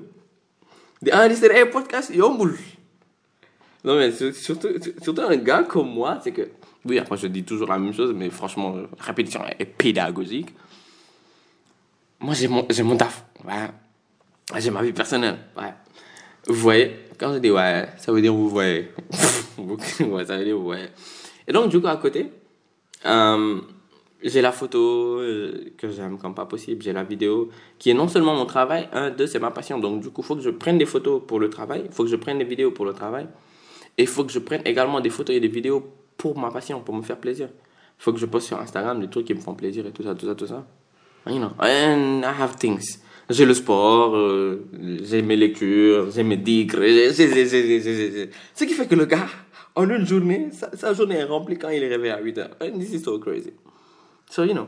[1.02, 2.54] di enregistrer ay podcast yombul
[3.84, 4.68] non mais surtout
[5.02, 6.48] surtout un gars comme moi c'est que
[6.84, 10.50] oui après je dis toujours la même chose mais franchement la répétition est pédagogique
[12.24, 13.22] moi, j'ai mon, j'ai mon taf.
[13.44, 13.68] Ouais.
[14.58, 15.36] J'ai ma vie personnelle.
[15.58, 15.74] Ouais.
[16.46, 18.88] Vous voyez, quand je dis ouais, ça veut dire vous voyez.
[20.00, 20.90] ouais, ça veut dire ouais.
[21.46, 22.30] Et donc, du coup, à côté,
[23.04, 23.60] euh,
[24.24, 26.82] j'ai la photo euh, que j'aime comme pas possible.
[26.82, 29.78] J'ai la vidéo qui est non seulement mon travail, un, deux, c'est ma passion.
[29.78, 31.82] Donc, du coup, il faut que je prenne des photos pour le travail.
[31.84, 33.26] Il faut que je prenne des vidéos pour le travail.
[33.98, 35.84] Et il faut que je prenne également des photos et des vidéos
[36.16, 37.48] pour ma passion, pour me faire plaisir.
[37.52, 40.02] Il faut que je poste sur Instagram des trucs qui me font plaisir et tout
[40.02, 40.66] ça, tout ça, tout ça.
[41.26, 42.98] You know, and I have things.
[43.30, 44.66] J'ai le sport, euh,
[45.02, 46.78] j'ai mes lectures, j'ai mes digres.
[46.82, 49.26] Ce qui fait que le gars,
[49.74, 52.78] en une journée, sa, journée est remplie quand il est réveillé à 8 h And
[52.78, 53.52] this is so crazy.
[54.34, 54.66] So, you know.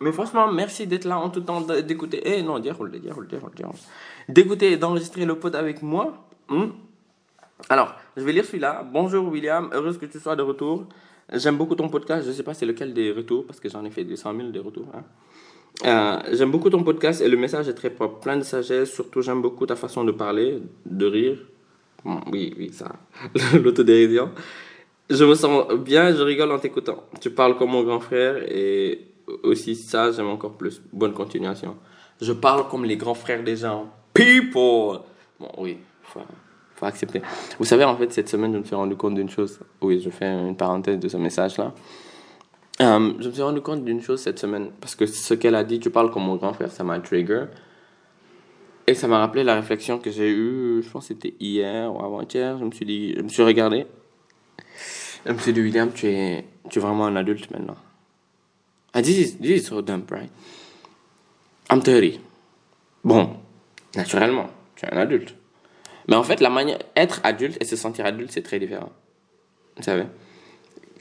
[0.00, 2.22] Mais franchement, merci d'être là en tout temps, d'écouter.
[2.24, 2.58] Eh non,
[4.26, 6.26] d'écouter et d'enregistrer le pod avec moi.
[6.48, 6.68] Hmm?
[7.68, 8.82] Alors, je vais lire celui-là.
[8.90, 10.86] Bonjour William, heureuse que tu sois de retour.
[11.30, 12.24] J'aime beaucoup ton podcast.
[12.24, 14.34] Je ne sais pas c'est lequel des retours, parce que j'en ai fait des 100
[14.34, 14.88] 000 des retours.
[14.94, 15.02] Hein.
[15.84, 18.94] Euh, j'aime beaucoup ton podcast et le message est très propre, plein de sagesse.
[18.94, 21.36] Surtout, j'aime beaucoup ta façon de parler, de rire.
[22.32, 22.92] oui, oui, ça,
[23.62, 24.30] l'autodérision.
[25.10, 27.04] Je me sens bien, je rigole en t'écoutant.
[27.20, 29.00] Tu parles comme mon grand frère et
[29.42, 30.80] aussi ça, j'aime encore plus.
[30.92, 31.76] Bonne continuation.
[32.20, 33.90] Je parle comme les grands frères des gens.
[34.14, 35.00] People!
[35.38, 36.20] Bon, oui, faut,
[36.74, 37.20] faut accepter.
[37.58, 39.58] Vous savez, en fait, cette semaine, je me suis rendu compte d'une chose.
[39.82, 41.74] Oui, je fais une parenthèse de ce message-là.
[42.80, 45.64] Euh, je me suis rendu compte d'une chose cette semaine, parce que ce qu'elle a
[45.64, 47.44] dit, tu parles comme mon grand frère, ça m'a trigger.
[48.86, 52.02] Et ça m'a rappelé la réflexion que j'ai eue, je pense que c'était hier ou
[52.02, 52.58] avant-hier.
[52.58, 53.86] Je me suis dit, je me suis regardé.
[55.38, 57.76] Suis dit, William, tu es, tu es vraiment un adulte maintenant.
[58.92, 60.30] Ah, this is, this is so dumb, right?
[61.70, 62.20] I'm 30.
[63.02, 63.36] Bon,
[63.96, 65.34] naturellement, tu es un adulte.
[66.08, 68.92] Mais en fait, la manière, être adulte et se sentir adulte, c'est très différent.
[69.76, 70.04] Vous savez?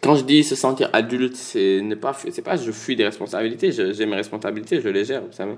[0.04, 3.72] quand je dis se sentir adulte, c'est ne pas c'est pas je fuis des responsabilités,
[3.72, 5.56] j'ai mes responsabilités, je les gère, vous savez?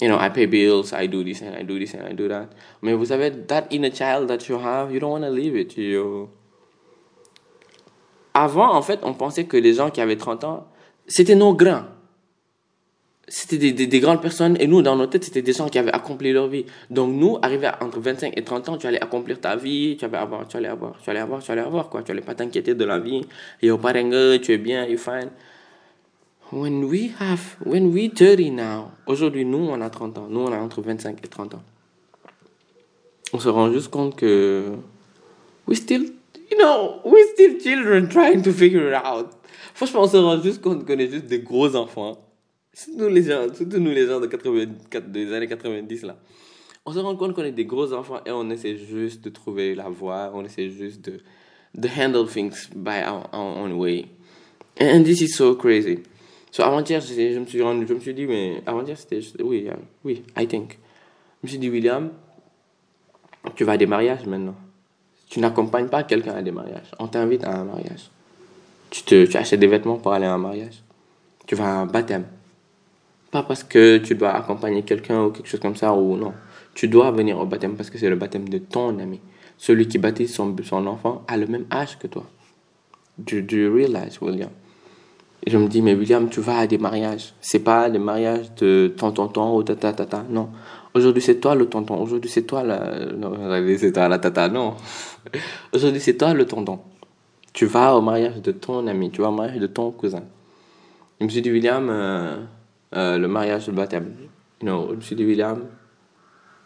[0.00, 2.26] You know, I pay bills, I do this and I do this and I do
[2.28, 2.48] that.
[2.80, 5.76] Mais vous savez, that inner child that you have, you don't want to leave it.
[5.76, 6.30] You...
[8.34, 10.66] Avant, en fait, on pensait que les gens qui avaient 30 ans,
[11.06, 11.84] c'était nos grands
[13.28, 15.78] c'était des, des, des, grandes personnes et nous, dans nos têtes, c'était des gens qui
[15.78, 16.66] avaient accompli leur vie.
[16.90, 20.18] Donc, nous, arrivé entre 25 et 30 ans, tu allais accomplir ta vie, tu, allais
[20.18, 22.02] avoir, tu allais avoir, tu allais avoir, tu allais avoir, quoi.
[22.02, 23.22] Tu allais pas t'inquiéter de la vie.
[23.62, 25.30] Yo, parengue, tu es bien, you fine.
[26.52, 30.26] When we have, when we 30 now, aujourd'hui, nous, on a 30 ans.
[30.28, 31.62] Nous, on a entre 25 et 30 ans.
[33.32, 34.72] On se rend juste compte que
[35.66, 36.12] we still,
[36.52, 39.32] you know, we still children trying to figure it out.
[39.74, 42.18] Franchement, on se rend juste compte qu'on est juste des gros enfants
[42.74, 46.16] Surtout, les gens, surtout nous, les gens de 84, des années 90, là.
[46.86, 49.74] On se rend compte qu'on est des gros enfants et on essaie juste de trouver
[49.74, 51.20] la voie, on essaie juste de,
[51.74, 54.06] de handle things by our, own way.
[54.80, 55.98] And this is so crazy.
[56.50, 59.68] So, avant-hier, je, me suis je me suis dit, mais avant-hier, c'était, oui,
[60.02, 60.78] oui, I think.
[61.42, 62.10] Je me suis dit, William,
[63.54, 64.56] tu vas à des mariages maintenant.
[65.32, 66.90] Tu n'accompagnes pas quelqu'un à des mariages.
[66.98, 68.10] On t'invite à un mariage.
[68.90, 70.82] Tu, te, tu achètes des vêtements pour aller à un mariage.
[71.46, 72.26] Tu vas à un baptême.
[73.30, 76.34] Pas parce que tu dois accompagner quelqu'un ou quelque chose comme ça, ou non.
[76.74, 79.20] Tu dois venir au baptême parce que c'est le baptême de ton ami.
[79.56, 82.26] Celui qui baptise son, son enfant a le même âge que toi.
[83.16, 84.50] Do, do you realize, William?
[85.46, 87.32] Et je me dis, mais William, tu vas à des mariages.
[87.40, 90.26] C'est pas des mariages de ton tonton ou tata tata.
[90.28, 90.50] Non.
[90.94, 91.96] Aujourd'hui, c'est toi le tonton.
[92.00, 93.06] Aujourd'hui, c'est toi la.
[93.06, 93.32] Non,
[93.78, 94.48] c'est toi la tata.
[94.48, 94.74] Non.
[95.72, 96.80] Aujourd'hui, c'est toi le tonton.
[97.52, 99.10] Tu vas au mariage de ton ami.
[99.10, 100.22] Tu vas au mariage de ton cousin.
[101.20, 101.88] Je me suis dit, William.
[101.90, 102.36] Euh,
[102.94, 104.12] euh, le mariage, le baptême.
[104.60, 105.64] Know, je me suis dit, William,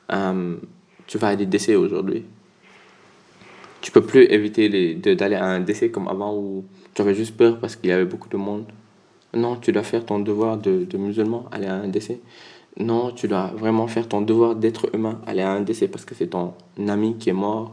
[0.08, 0.60] um,
[1.06, 2.24] tu vas à des décès aujourd'hui.
[3.80, 7.58] Tu peux plus éviter d'aller à un décès comme avant où tu avais juste peur
[7.60, 8.64] parce qu'il y avait beaucoup de monde.
[9.34, 12.18] Non, tu dois faire ton devoir de, de musulman, aller à un décès.
[12.78, 16.14] Non, tu dois vraiment faire ton devoir d'être humain, aller à un décès parce que
[16.14, 16.52] c'est ton
[16.86, 17.72] ami qui est mort,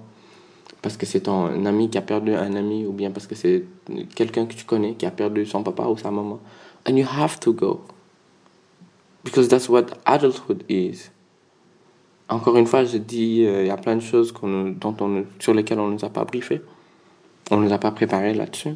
[0.81, 3.65] parce que c'est ton ami qui a perdu un ami, ou bien parce que c'est
[4.15, 6.39] quelqu'un que tu connais qui a perdu son papa ou sa maman.
[6.87, 7.81] And you have to go.
[9.23, 11.09] Because that's what adulthood is.
[12.29, 15.53] Encore une fois, je dis, euh, il y a plein de choses dont on, sur
[15.53, 16.61] lesquelles on ne nous a pas briefé.
[17.51, 18.75] On ne nous a pas préparé là-dessus.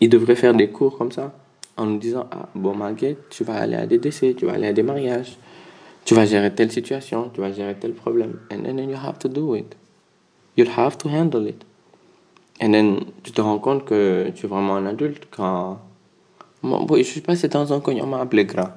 [0.00, 1.34] Ils devraient faire des cours comme ça,
[1.76, 4.68] en nous disant, ah, bon, Marguerite, tu vas aller à des décès, tu vas aller
[4.68, 5.36] à des mariages,
[6.04, 8.38] tu vas gérer telle situation, tu vas gérer tel problème.
[8.50, 9.76] And then, you have to do it.
[10.56, 11.64] You have to handle it.
[12.60, 15.78] And then, tu te rends compte que tu es vraiment un adulte quand
[16.62, 18.70] Bon, je suis passé dans un coin, on m'a appelé grand.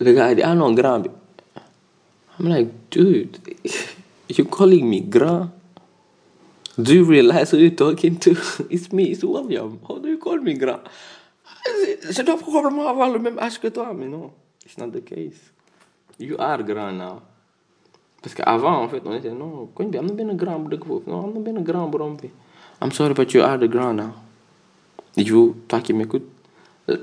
[0.00, 1.04] Le gars a dit, ah non, grand.
[2.38, 3.38] I'm like, dude,
[4.28, 5.50] you calling me grand?
[6.76, 8.36] Do you realize who you're talking to?
[8.70, 9.78] It's me, it's William.
[9.88, 10.80] How do you call me grand?
[12.10, 14.30] je dois probablement avoir le même âge que toi, mais non,
[14.64, 15.52] it's not the case.
[16.18, 17.22] You are grand now.
[18.22, 21.32] Parce qu'avant, en fait, on était non, bi am na benn grand foofu non am
[21.34, 22.30] na benn grand bu romb fi.
[22.80, 24.14] I'm sorry, but you are the grand now.
[25.16, 26.26] Et you, toi qui m'écoutes,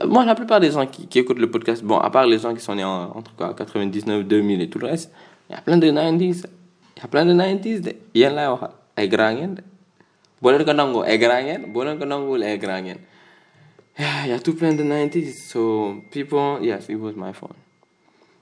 [0.06, 2.54] moi, la plupart des gens qui, qui, écoutent le podcast, bon, à part les gens
[2.54, 5.12] qui sont nés en, entre quoi, 99, 2000 et tout le reste,
[5.50, 6.46] il y a plein de 90s.
[6.98, 7.96] Il y a plein de 90s de.
[8.14, 9.64] Yéen laay waxal ay grand ngeen de.
[10.42, 12.58] boo leen ko nangoo ay grand ngeen boo leen ko nanguwul ay
[14.00, 15.48] Yeah, il y a tout plein de 90s.
[15.48, 17.54] So, people, yes, it was my phone.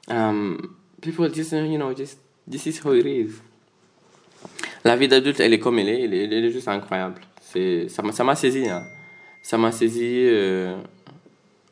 [0.08, 3.42] Um, people just, you know, just, this is how it is.
[4.84, 7.22] La vie d'adulte, elle est comme elle est, elle est, elle est juste incroyable.
[7.42, 8.84] C'est, ça m'a, ça m'a saisi, hein.
[9.42, 10.78] Ça m'a saisi, euh,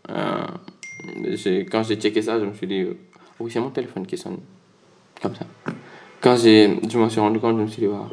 [0.10, 0.48] euh,
[1.30, 2.86] j'ai, quand j'ai checké ça, je me suis dit,
[3.40, 4.40] oui, c'est mon téléphone qui sonne.
[5.22, 5.46] Comme ça.
[6.20, 8.10] Quand j'ai, je m'en suis rendu compte, je me suis dit, wow.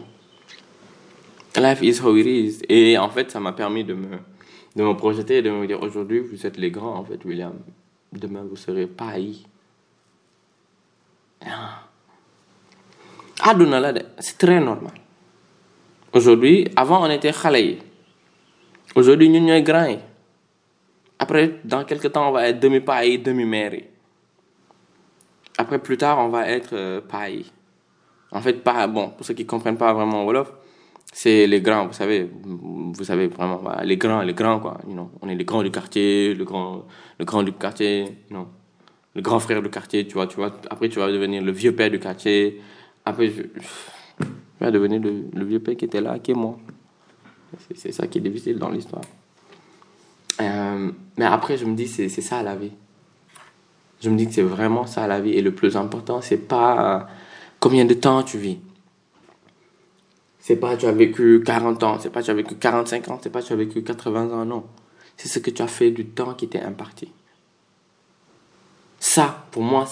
[1.57, 2.63] Life is how it is.
[2.69, 4.19] Et en fait, ça m'a permis de me,
[4.77, 7.55] de me projeter et de me dire, aujourd'hui, vous êtes les grands, en fait, William.
[8.13, 9.45] Demain, vous serez païs.
[13.41, 14.93] àdduna la de c'est très normal.
[16.13, 17.79] Aujourd'hui avant on était yi
[18.95, 19.99] aujourd'hui ñun ñooy grand yi.
[21.19, 23.85] Après dans quelque temps on va être demi paa yi demi mère yi
[25.59, 27.51] après plus tard on va être euh, yi
[28.33, 30.53] en fait pas bon pour ceux qui comprennent pas vraiment wolof
[31.17, 32.29] c'est les grands vous savez
[32.99, 35.71] vous savez vraiment voilà, les grands les grands quoi you on est les grands du
[35.71, 36.85] quartier le grand
[37.19, 37.97] le grand du quartier
[38.31, 38.47] you
[39.15, 40.53] le grand frère du quartier, tu vois, tu vois.
[40.71, 42.61] Après, tu vas devenir le vieux père du quartier.
[43.05, 43.43] Après, je
[44.61, 46.59] vais devenir le, le, vieux père qui était là, qui est moi.
[47.77, 49.05] C'est ça qui est difficile dans l'histoire.
[50.41, 52.73] Euh, mais après, je me dis, c'est ça la vie.
[54.03, 55.33] Je me dis que c'est vraiment ça la vie.
[55.33, 57.05] Et le plus important, c'est pas euh,
[57.61, 58.59] combien de temps tu vis.
[60.47, 63.31] C'est pas tu as vécu 40 ans, c'est pas tu as vécu 45 ans, c'est
[63.31, 64.65] pas tu as vécu 80 ans, non.
[65.17, 67.09] C'est ce que tu as fait du temps qui t'est imparti.
[69.01, 69.87] Ça, pour moi,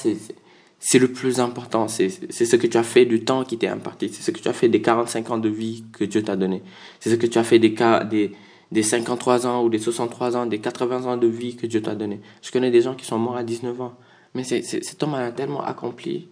[0.78, 1.88] c'est le plus important.
[1.88, 4.10] C'est ce que tu as fait du temps qui t'est imparti.
[4.10, 6.62] C'est ce que tu as fait des 45 ans de vie que Dieu t'a donné.
[7.00, 7.74] C'est ce que tu as fait des,
[8.10, 8.32] des,
[8.72, 11.94] des 53 ans ou des 63 ans, des 80 ans de vie que Dieu t'a
[11.94, 12.20] donné.
[12.42, 13.94] Je connais des gens qui sont morts à 19 ans.
[14.34, 16.28] Mais c'est cet homme a tellement accompli.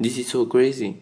[0.00, 0.98] This is so crazy.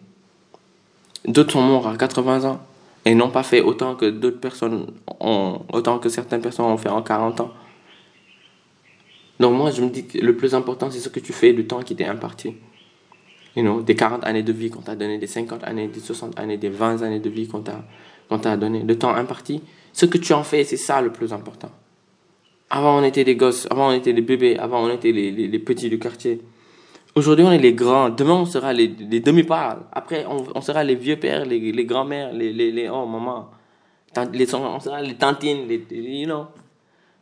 [1.25, 2.59] D'autres sont morts à 80 ans
[3.05, 4.87] et n'ont pas fait autant que d'autres personnes
[5.19, 7.51] ont, autant que certaines personnes ont fait en 40 ans.
[9.39, 11.65] Donc moi, je me dis que le plus important, c'est ce que tu fais du
[11.65, 12.55] temps qui t'est imparti.
[13.55, 16.39] You know, des 40 années de vie qu'on t'a donné, des 50 années, des 60
[16.39, 17.83] années, des 20 années de vie qu'on t'a,
[18.29, 19.61] qu'on donné, le temps imparti.
[19.93, 21.71] Ce que tu en fais, c'est ça le plus important.
[22.69, 25.59] Avant, on était des gosses, avant, on était des bébés, avant, on était les, les
[25.59, 26.41] petits du quartier.
[27.19, 28.09] Aujourd'hui, on est les grands.
[28.09, 29.79] Demain, on sera les, les demi-parts.
[29.91, 33.49] Après, on, sera les vieux pères, les, les grands-mères, les, les, les, oh, maman.
[34.31, 36.45] Les, on sera les tantines, les, you.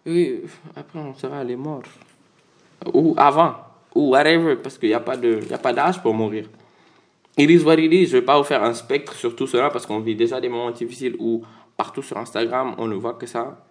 [0.06, 0.42] Oui,
[0.76, 1.82] après, on sera les morts
[2.94, 3.56] ou avant,
[3.96, 6.46] ou whatever, parce qu'il n'y a pas d'âge pour mourir.
[7.36, 8.06] It is what it is.
[8.06, 10.40] Je ne vais pas vous faire un spectre sur tout cela parce qu'on vit déjà
[10.40, 11.42] des moments difficiles où
[11.76, 13.67] partout sur Instagram, on ne voit que ça.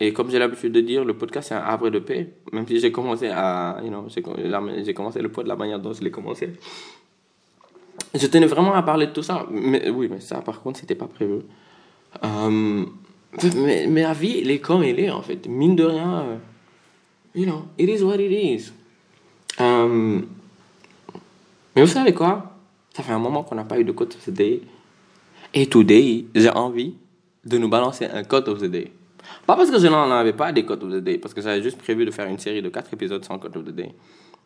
[0.00, 2.34] Et comme j'ai l'habitude de dire, le podcast c'est un arbre de paix.
[2.52, 5.92] Même si j'ai commencé à, you know, j'ai commencé le pot de la manière dont
[5.92, 6.50] je l'ai commencé.
[8.14, 9.46] Je tenais vraiment à parler de tout ça.
[9.50, 11.40] Mais oui, mais ça par contre, c'était pas prévu.
[12.24, 12.84] Euh,
[13.56, 15.46] mais, mais la vie, elle est comme elle est en fait.
[15.48, 16.20] Mine de rien.
[16.20, 16.36] Euh,
[17.34, 18.72] you know, it is what it is.
[19.60, 20.26] Um,
[21.74, 22.56] mais vous savez quoi?
[22.94, 24.62] Ça fait un moment qu'on n'a pas eu de quote of the day.
[25.54, 26.94] Et today, j'ai envie
[27.44, 28.92] de nous balancer un quote of the day.
[29.46, 31.62] Pas parce que je n'en avais pas des quotes of the day, parce que j'avais
[31.62, 33.94] juste prévu de faire une série de 4 épisodes sans quote of the day.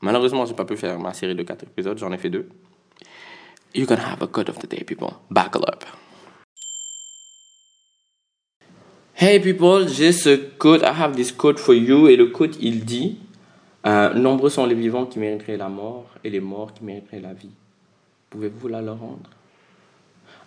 [0.00, 2.48] Malheureusement, j'ai pas pu faire ma série de 4 épisodes, j'en ai fait deux.
[3.74, 5.14] You're gonna have a quote of the day, people.
[5.30, 5.84] Buckle up.
[9.14, 12.84] Hey people, j'ai ce quote, I have this quote for you, et le quote il
[12.84, 13.18] dit
[13.86, 17.32] euh, Nombreux sont les vivants qui mériteraient la mort, et les morts qui mériteraient la
[17.32, 17.52] vie.
[18.30, 19.30] Pouvez-vous la leur rendre?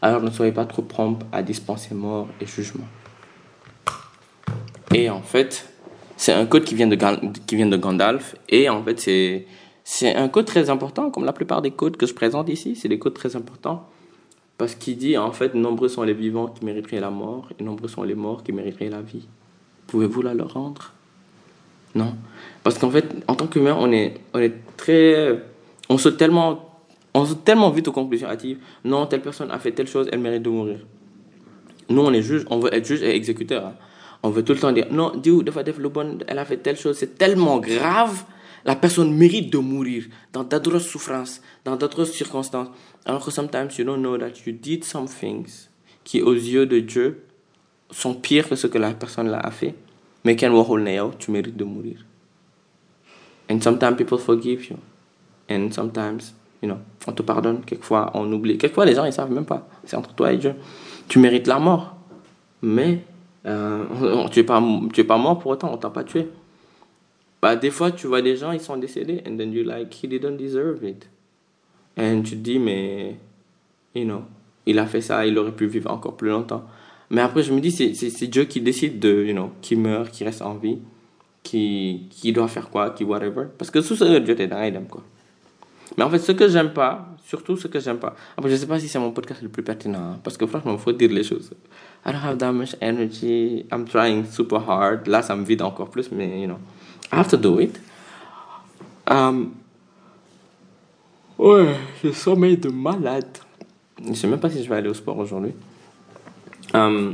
[0.01, 2.85] Alors ne soyez pas trop prompt à dispenser mort et jugement.
[4.95, 5.67] Et en fait,
[6.15, 6.95] c'est un quote qui vient de,
[7.45, 9.45] qui vient de Gandalf, et en fait, c'est,
[9.83, 12.87] c'est un quote très important, comme la plupart des quotes que je présente ici, c'est
[12.87, 13.89] des quotes très importants.
[14.57, 17.89] Parce qu'il dit, en fait, nombreux sont les vivants qui mériteraient la mort et nombreux
[17.89, 19.27] sont les morts qui mériteraient la vie.
[19.87, 20.93] Pouvez-vous la leur rendre?
[21.93, 22.15] Non.
[22.63, 25.43] Parce qu'en fait, en tant qu'humain, on est, on est très.
[25.89, 26.79] On saute tellement,
[27.13, 28.59] on saute tellement vite aux conclusions hâtives.
[28.85, 30.79] Non, telle personne a fait telle chose, elle mérite de mourir.
[31.89, 33.73] Nous, on est juge, on veut être juge et exécuteur.
[34.25, 35.35] On veut tout le temps dire, non, Dieu,
[36.27, 38.23] elle a fait telle chose, c'est tellement grave
[38.65, 42.69] la personne mérite de mourir dans d'atroces souffrances, dans d'autres circonstances.
[43.05, 45.69] Alors que sometimes you don't know that you did some things
[46.03, 47.23] qui, aux yeux de Dieu,
[47.91, 49.75] sont pires que ce que la personne a fait.
[50.23, 52.03] mais yow tu mérites de mourir.
[53.47, 54.77] And sometimes people forgive you.
[55.47, 56.33] And sometimes
[56.63, 57.61] you know on te pardonne.
[57.63, 58.57] Quelquefois on oublie.
[58.57, 59.67] Quelquefois les gens ils savent même pas.
[59.83, 60.55] C'est entre toi et Dieu.
[61.07, 61.95] Tu mérites la mort.
[62.63, 63.05] Mais
[63.45, 66.27] euh, tu es pas tu es pas mort pour autant on t'a pas tué
[67.41, 70.07] bah des fois tu vois des gens ils sont décédés and then you like he
[70.07, 71.09] didn't deserve it
[71.97, 73.17] and tu te dis mais
[73.93, 74.21] you know
[74.65, 76.65] il a fait ça il aurait pu vivre encore plus longtemps
[77.09, 80.23] mais après, je me dis, c'est Dieu qui décide de, you know, qui meurt, qui
[80.23, 80.79] reste en vie,
[81.43, 83.45] qui, qui doit faire quoi, qui whatever.
[83.57, 85.03] Parce que tout ça, Dieu t'aide dans quoi.
[85.97, 88.65] Mais en fait, ce que j'aime pas, surtout ce que j'aime pas, après, je sais
[88.65, 91.11] pas si c'est mon podcast le plus pertinent, hein, parce que franchement, il faut dire
[91.11, 91.51] les choses.
[92.05, 95.07] I don't have that much energy, I'm trying super hard.
[95.07, 96.59] Là, ça me vide encore plus, mais, you know,
[97.11, 97.79] I have to do it.
[99.07, 99.55] Um,
[101.37, 103.37] ouais, j'ai sommeil de malade.
[104.07, 105.53] Je sais même pas si je vais aller au sport aujourd'hui.
[106.75, 107.13] Euh,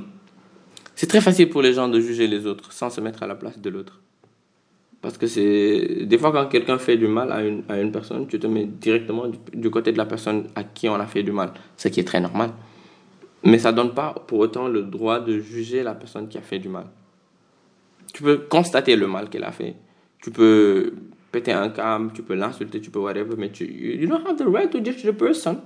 [0.95, 3.35] c'est très facile pour les gens de juger les autres sans se mettre à la
[3.35, 3.99] place de l'autre.
[5.01, 6.05] Parce que c'est.
[6.05, 8.65] Des fois, quand quelqu'un fait du mal à une, à une personne, tu te mets
[8.65, 11.53] directement du, côté de la personne à qui on a fait du mal.
[11.75, 12.51] Ce qui est très normal.
[13.43, 16.41] Mais ça ne donne pas pour autant le droit de juger la personne qui a
[16.41, 16.85] fait du mal.
[18.13, 19.75] Tu peux constater le mal qu'elle a fait.
[20.21, 20.93] Tu peux
[21.31, 23.65] péter un câble, tu peux l'insulter, tu peux whatever, mais tu.
[23.65, 25.61] You don't have the right to judge the person.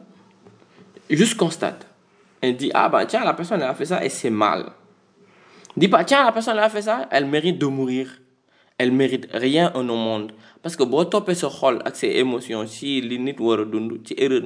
[1.10, 1.86] Juste constate.
[2.42, 4.72] Elle dit, ah bah tiens, la personne elle a fait ça et c'est mal.
[5.76, 8.08] Dis pas, tiens, la personne elle a fait ça, elle mérite de mourir.
[8.78, 10.34] Elle mérite rien au monde.
[10.62, 14.02] Parce que boo toppee sa xol ak ses émotions si li nit war a dund
[14.04, 14.42] ci erreur.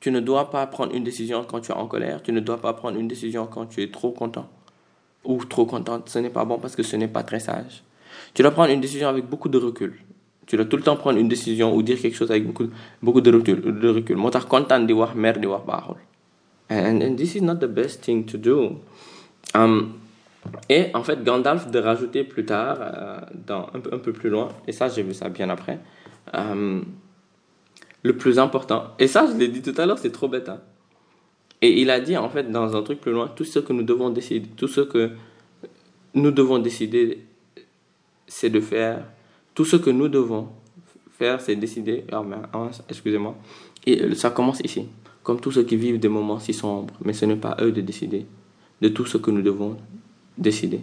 [0.00, 2.22] Tu ne dois pas prendre une décision quand tu es en colère.
[2.22, 4.48] Tu ne dois pas prendre une décision quand tu es trop content
[5.24, 6.08] ou trop contente.
[6.08, 7.82] Ce n'est pas bon parce que ce n'est pas très sage.
[8.34, 9.94] Tu dois prendre une décision avec beaucoup de recul.
[10.46, 12.66] Tu dois tout le temps prendre une décision ou dire quelque chose avec beaucoup,
[13.02, 13.60] beaucoup de recul.
[13.80, 14.16] De recul.
[14.16, 15.62] moo tax kontaan di wax mer di wax.
[16.68, 18.80] And, and this is not the best thing to do.
[19.54, 19.94] Um,
[20.68, 24.30] et en fait, Gandalf de rajouter plus tard, euh, dans, un, peu, un peu plus
[24.30, 25.78] loin, et ça j'ai vu ça bien après,
[26.32, 26.84] um,
[28.06, 30.48] le plus important, et ça je l'ai dit tout à l'heure, c'est trop bête.
[30.48, 30.60] Hein?
[31.62, 33.82] Et il a dit en fait dans un truc plus loin, tout ce que nous
[33.82, 35.10] devons décider, tout ce que
[36.14, 37.24] nous devons décider,
[38.26, 39.04] c'est de faire,
[39.54, 40.48] tout ce que nous devons
[41.18, 42.24] faire, c'est décider, oh,
[42.88, 43.36] excusez-moi,
[43.86, 44.86] et ça commence ici
[45.26, 47.80] comme tous ceux qui vivent des moments si sombres, mais ce n'est pas eux de
[47.80, 48.26] décider
[48.80, 49.76] de tout ce que nous devons
[50.38, 50.82] décider.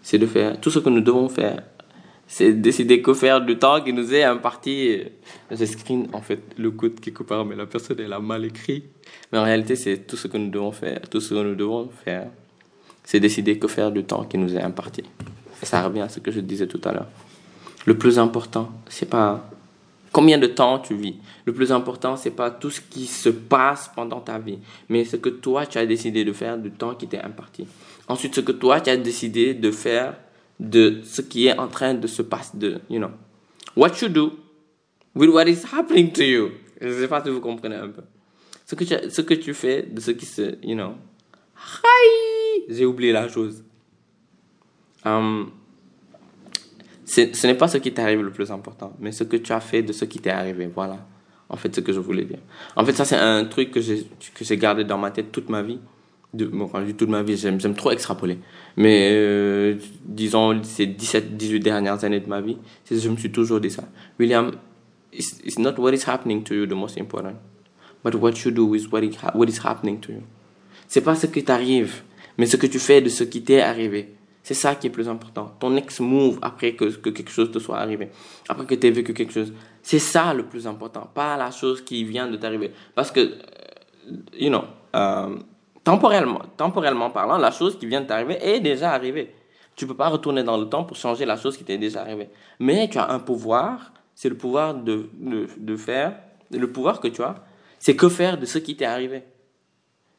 [0.00, 1.64] C'est de faire tout ce que nous devons faire.
[2.32, 5.00] C'est décider que faire du temps qui nous est imparti.
[5.50, 8.84] J'ai screen en fait le code quelque part, mais la personne elle a mal écrit.
[9.32, 11.00] Mais en réalité, c'est tout ce que nous devons faire.
[11.10, 12.28] Tout ce que nous devons faire,
[13.02, 15.02] c'est décider que faire du temps qui nous est imparti.
[15.60, 17.08] Et ça revient à ce que je disais tout à l'heure.
[17.84, 19.50] Le plus important, c'est pas
[20.12, 23.90] Combien de temps tu vis Le plus important, c'est pas tout ce qui se passe
[23.94, 27.06] pendant ta vie, mais ce que toi tu as décidé de faire du temps qui
[27.08, 27.66] t'est imparti.
[28.08, 30.14] Ensuite, ce que toi tu as décidé de faire
[30.60, 33.10] de ce qui est en train de se passer, de, you know,
[33.74, 34.32] what you do
[35.14, 36.50] with what is happening to you.
[36.80, 38.02] Je ne sais pas si vous comprenez un peu.
[38.66, 40.94] Ce que tu, ce que tu fais de ce qui se, you know,
[42.68, 43.64] j'ai oublié la chose.
[45.04, 45.50] Um,
[47.06, 49.82] ce n'est pas ce qui t'arrive le plus important, mais ce que tu as fait
[49.82, 50.70] de ce qui t'est arrivé.
[50.72, 51.06] Voilà,
[51.48, 52.38] en fait, ce que je voulais dire.
[52.76, 55.80] En fait, ça, c'est un truc que j'ai gardé dans ma tête toute ma vie.
[56.32, 58.38] De, bon, quand toute ma vie, j'aime trop extrapoler.
[58.76, 62.56] Mais euh, disons, ces 17, 18 dernières années de ma vie,
[62.88, 63.82] je me suis toujours dit ça.
[64.18, 64.52] William,
[65.12, 67.34] it's, it's not what is happening to you the most important,
[68.04, 69.00] but what you do is what,
[69.34, 70.22] what is happening to you.
[70.86, 72.02] C'est pas ce qui t'arrive,
[72.38, 74.14] mais ce que tu fais de ce qui t'est arrivé.
[74.42, 75.54] C'est ça qui est plus important.
[75.60, 78.08] Ton next move après que, que quelque chose te soit arrivé,
[78.48, 79.52] après que tu aies vécu quelque chose.
[79.82, 82.70] C'est ça le plus important, pas la chose qui vient de t'arriver.
[82.94, 83.34] Parce que, euh,
[84.38, 84.62] you know,
[84.96, 85.36] euh,
[85.90, 89.34] temporellement, temporellement parlant, la chose qui vient de t'arriver est déjà arrivée.
[89.74, 92.28] Tu peux pas retourner dans le temps pour changer la chose qui t'est déjà arrivée.
[92.60, 96.14] Mais tu as un pouvoir, c'est le pouvoir de, de, de faire,
[96.52, 97.34] le pouvoir que tu as,
[97.80, 99.24] c'est que faire de ce qui t'est arrivé.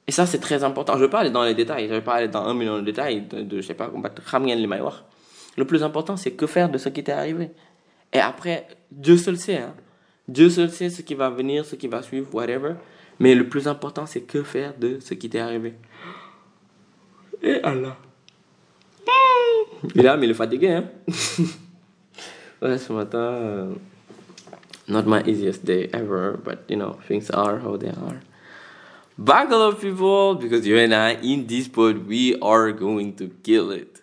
[0.08, 0.94] Et ça, c'est très important.
[0.94, 1.86] Je ne vais pas aller dans les détails.
[1.86, 3.90] Je ne vais pas aller dans un million de détails de, de je sais pas,
[5.58, 7.52] Le plus important, c'est que faire de ce qui t'est arrivé.
[8.12, 9.60] Et après, Dieu seul sait.
[9.60, 9.74] Hein.
[10.28, 12.74] Dieu seul sait ce qui va venir, ce qui va suivre, whatever.
[13.22, 15.76] Mais le plus important, c'est que faire de ce qui t'est arrivé.
[17.44, 17.96] Et Allah.
[19.94, 20.70] Il mais il est fatigué.
[20.70, 20.86] Hein?
[22.64, 23.74] ouais, ce matin, euh,
[24.88, 28.22] not my easiest day ever, but you know, things are how they are.
[29.20, 33.70] Buckle up, people, because you and I, in this pod, we are going to kill
[33.70, 34.01] it.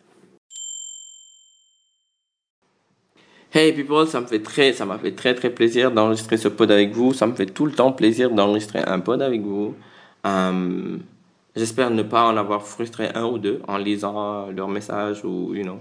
[3.53, 6.70] Hey people, ça me fait très, ça m'a fait très très plaisir d'enregistrer ce pod
[6.70, 7.14] avec vous.
[7.14, 9.74] Ça me fait tout le temps plaisir d'enregistrer un pod avec vous.
[10.24, 11.01] Um,
[11.59, 15.64] J'espère ne pas en avoir frustré un ou deux en lisant leurs messages ou, you
[15.64, 15.80] know,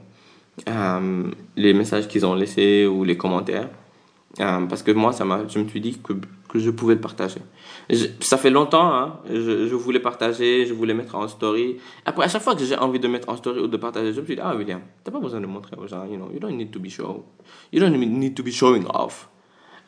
[0.67, 1.23] euh,
[1.55, 3.69] les messages qu'ils ont laissés ou les commentaires.
[4.39, 6.13] Euh, parce que moi, ça je me suis dit que,
[6.47, 7.41] que je pouvais partager.
[8.19, 11.77] ça fait longtemps, hein, je, je, voulais partager, je voulais mettre en story.
[12.05, 14.21] Après, à chaque fois que j'ai envie de mettre en story ou de partager, je
[14.21, 16.39] me suis dit, ah William, t'as pas besoin de montrer aux gens, you know, you
[16.39, 17.25] don't need to be show,
[17.71, 19.29] you don't need to be showing off.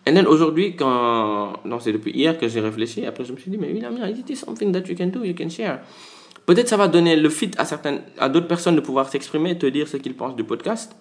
[0.06, 3.52] Et then aujourd'hui, quand, non, c'est depuis hier que j'ai réfléchi, après je me suis
[3.52, 5.80] dit, mais William, it is something that you can do, you can share?
[6.46, 9.68] Peut-être ça va donner le fit à certaines, à d'autres personnes de pouvoir s'exprimer, te
[9.68, 10.96] dire ce qu'ils pensent du podcast.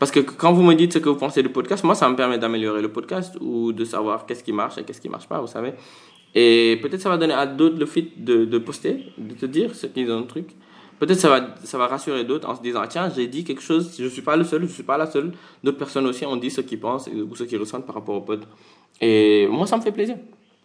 [0.00, 2.16] Parce que quand vous me dites ce que vous pensez du podcast, moi, ça me
[2.16, 5.38] permet d'améliorer le podcast ou de savoir qu'est-ce qui marche et qu'est-ce qui marche pas,
[5.38, 5.74] vous savez.
[6.34, 9.86] Et peut-être ça va donner à d'autres le fit de, poster, de te dire ce
[9.86, 10.48] qu'ils ont de truc.
[10.98, 13.94] Peut-être ça va, ça va rassurer d'autres en se disant, tiens, j'ai dit quelque chose,
[13.98, 15.32] je suis pas le seul, je suis pas la seule.
[15.62, 18.22] D'autres personnes aussi ont dit ce qu'ils pensent ou ce qu'ils ressentent par rapport au
[18.22, 18.44] pod.
[19.02, 20.16] Et moi, ça me fait plaisir.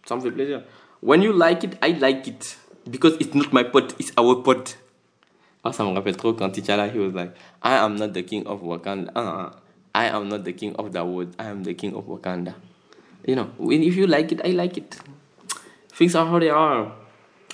[0.06, 0.62] Ça me fait plaisir.
[1.02, 2.58] When you like it, I like it
[2.88, 4.78] because it's not my pot, it's our pot.
[5.66, 8.46] Ah, ça me rappelle trop quand T'Challa, he was like, I am not the king
[8.46, 9.10] of Wakanda.
[9.16, 9.50] Uh,
[9.92, 11.34] I am not the king of the wood.
[11.40, 12.54] I am the king of Wakanda.
[13.26, 14.96] You know, if you like it, I like it.
[15.92, 16.92] Things are how they are.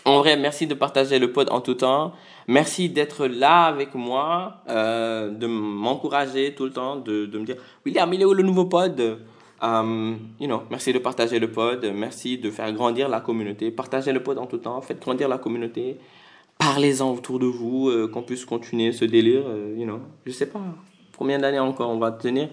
[0.05, 2.13] En vrai, merci de partager le pod en tout temps.
[2.49, 7.57] Merci d'être là avec moi, euh, de m'encourager tout le temps, de, me dire,
[7.87, 9.21] William, il est où le nouveau pod?
[9.63, 13.71] Um, you merci de partager le pod, merci de faire grandir la communauté.
[13.71, 15.99] Partagez le pod en tout temps, faites grandir la communauté.
[16.63, 19.43] Parlez-en autour de vous, euh, qu'on puisse continuer ce délire.
[19.49, 20.61] Euh, you know, je sais pas
[21.19, 22.51] combien d'années encore on va tenir.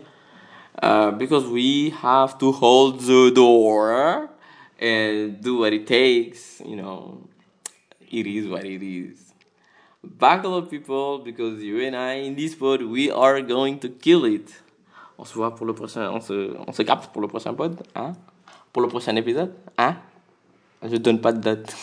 [0.81, 4.27] Uh, because we have to hold the door
[4.81, 6.59] and do what it takes.
[6.65, 7.21] You know,
[8.11, 9.31] it is what it is.
[10.03, 14.25] Buckle up, people, because you and I in this pod, we are going to kill
[14.25, 14.49] it.
[15.19, 17.83] On se voit pour le prochain, on se, on se capte pour le prochain pod,
[17.93, 18.13] hein?
[18.73, 19.97] Pour le prochain épisode, hein?
[20.81, 21.75] Je donne pas de date.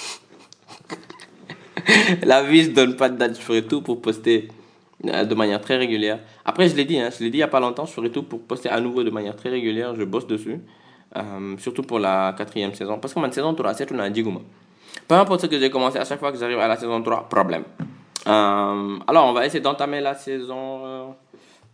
[2.23, 3.37] La vie, je donne pas de date.
[3.37, 4.49] Je ferai tout pour poster
[5.05, 6.21] euh, de manière très régulière.
[6.45, 8.11] Après, je l'ai dit, hein, je l'ai dit il y a pas longtemps, je ferai
[8.11, 9.95] tout pour poster à nouveau de manière très régulière.
[9.95, 10.61] Je bosse dessus.
[11.17, 12.99] Euh, surtout pour la quatrième saison.
[12.99, 14.41] Parce que ma saison 3, c'est une diguma.
[15.07, 17.29] Peu importe ce que j'ai commencé, à chaque fois que j'arrive à la saison 3,
[17.29, 17.63] problème.
[18.27, 21.15] Euh, alors, on va essayer d'entamer la saison.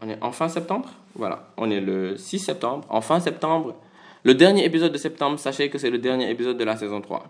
[0.02, 0.90] On est en fin septembre?
[1.14, 2.84] Voilà, on est le 6 septembre.
[2.88, 3.74] En fin septembre,
[4.24, 7.24] le dernier épisode de septembre, sachez que c'est le dernier épisode de la saison 3.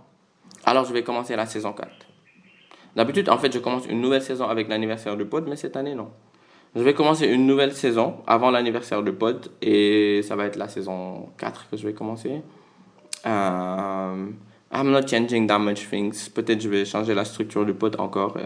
[0.65, 1.89] Alors je vais commencer la saison 4.
[2.95, 5.95] D'habitude, en fait, je commence une nouvelle saison avec l'anniversaire du pod, mais cette année,
[5.95, 6.11] non.
[6.75, 10.69] Je vais commencer une nouvelle saison avant l'anniversaire du pod et ça va être la
[10.69, 12.41] saison 4 que je vais commencer.
[13.27, 14.27] Euh,
[14.73, 16.31] I'm not changing that much things.
[16.31, 18.39] Peut-être je vais changer la structure du pod encore.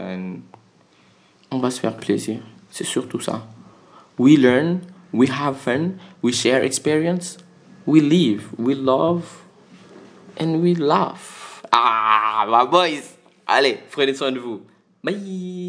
[1.52, 2.40] On va se faire plaisir.
[2.68, 3.46] C'est surtout ça.
[4.18, 4.80] We learn,
[5.12, 5.92] we have fun,
[6.22, 7.38] we share experience,
[7.86, 9.44] we live, we love,
[10.40, 11.62] and we laugh.
[11.72, 13.15] Ah, my boys!
[13.46, 14.62] Allez, prenez soin de vous.
[15.04, 15.65] Bye!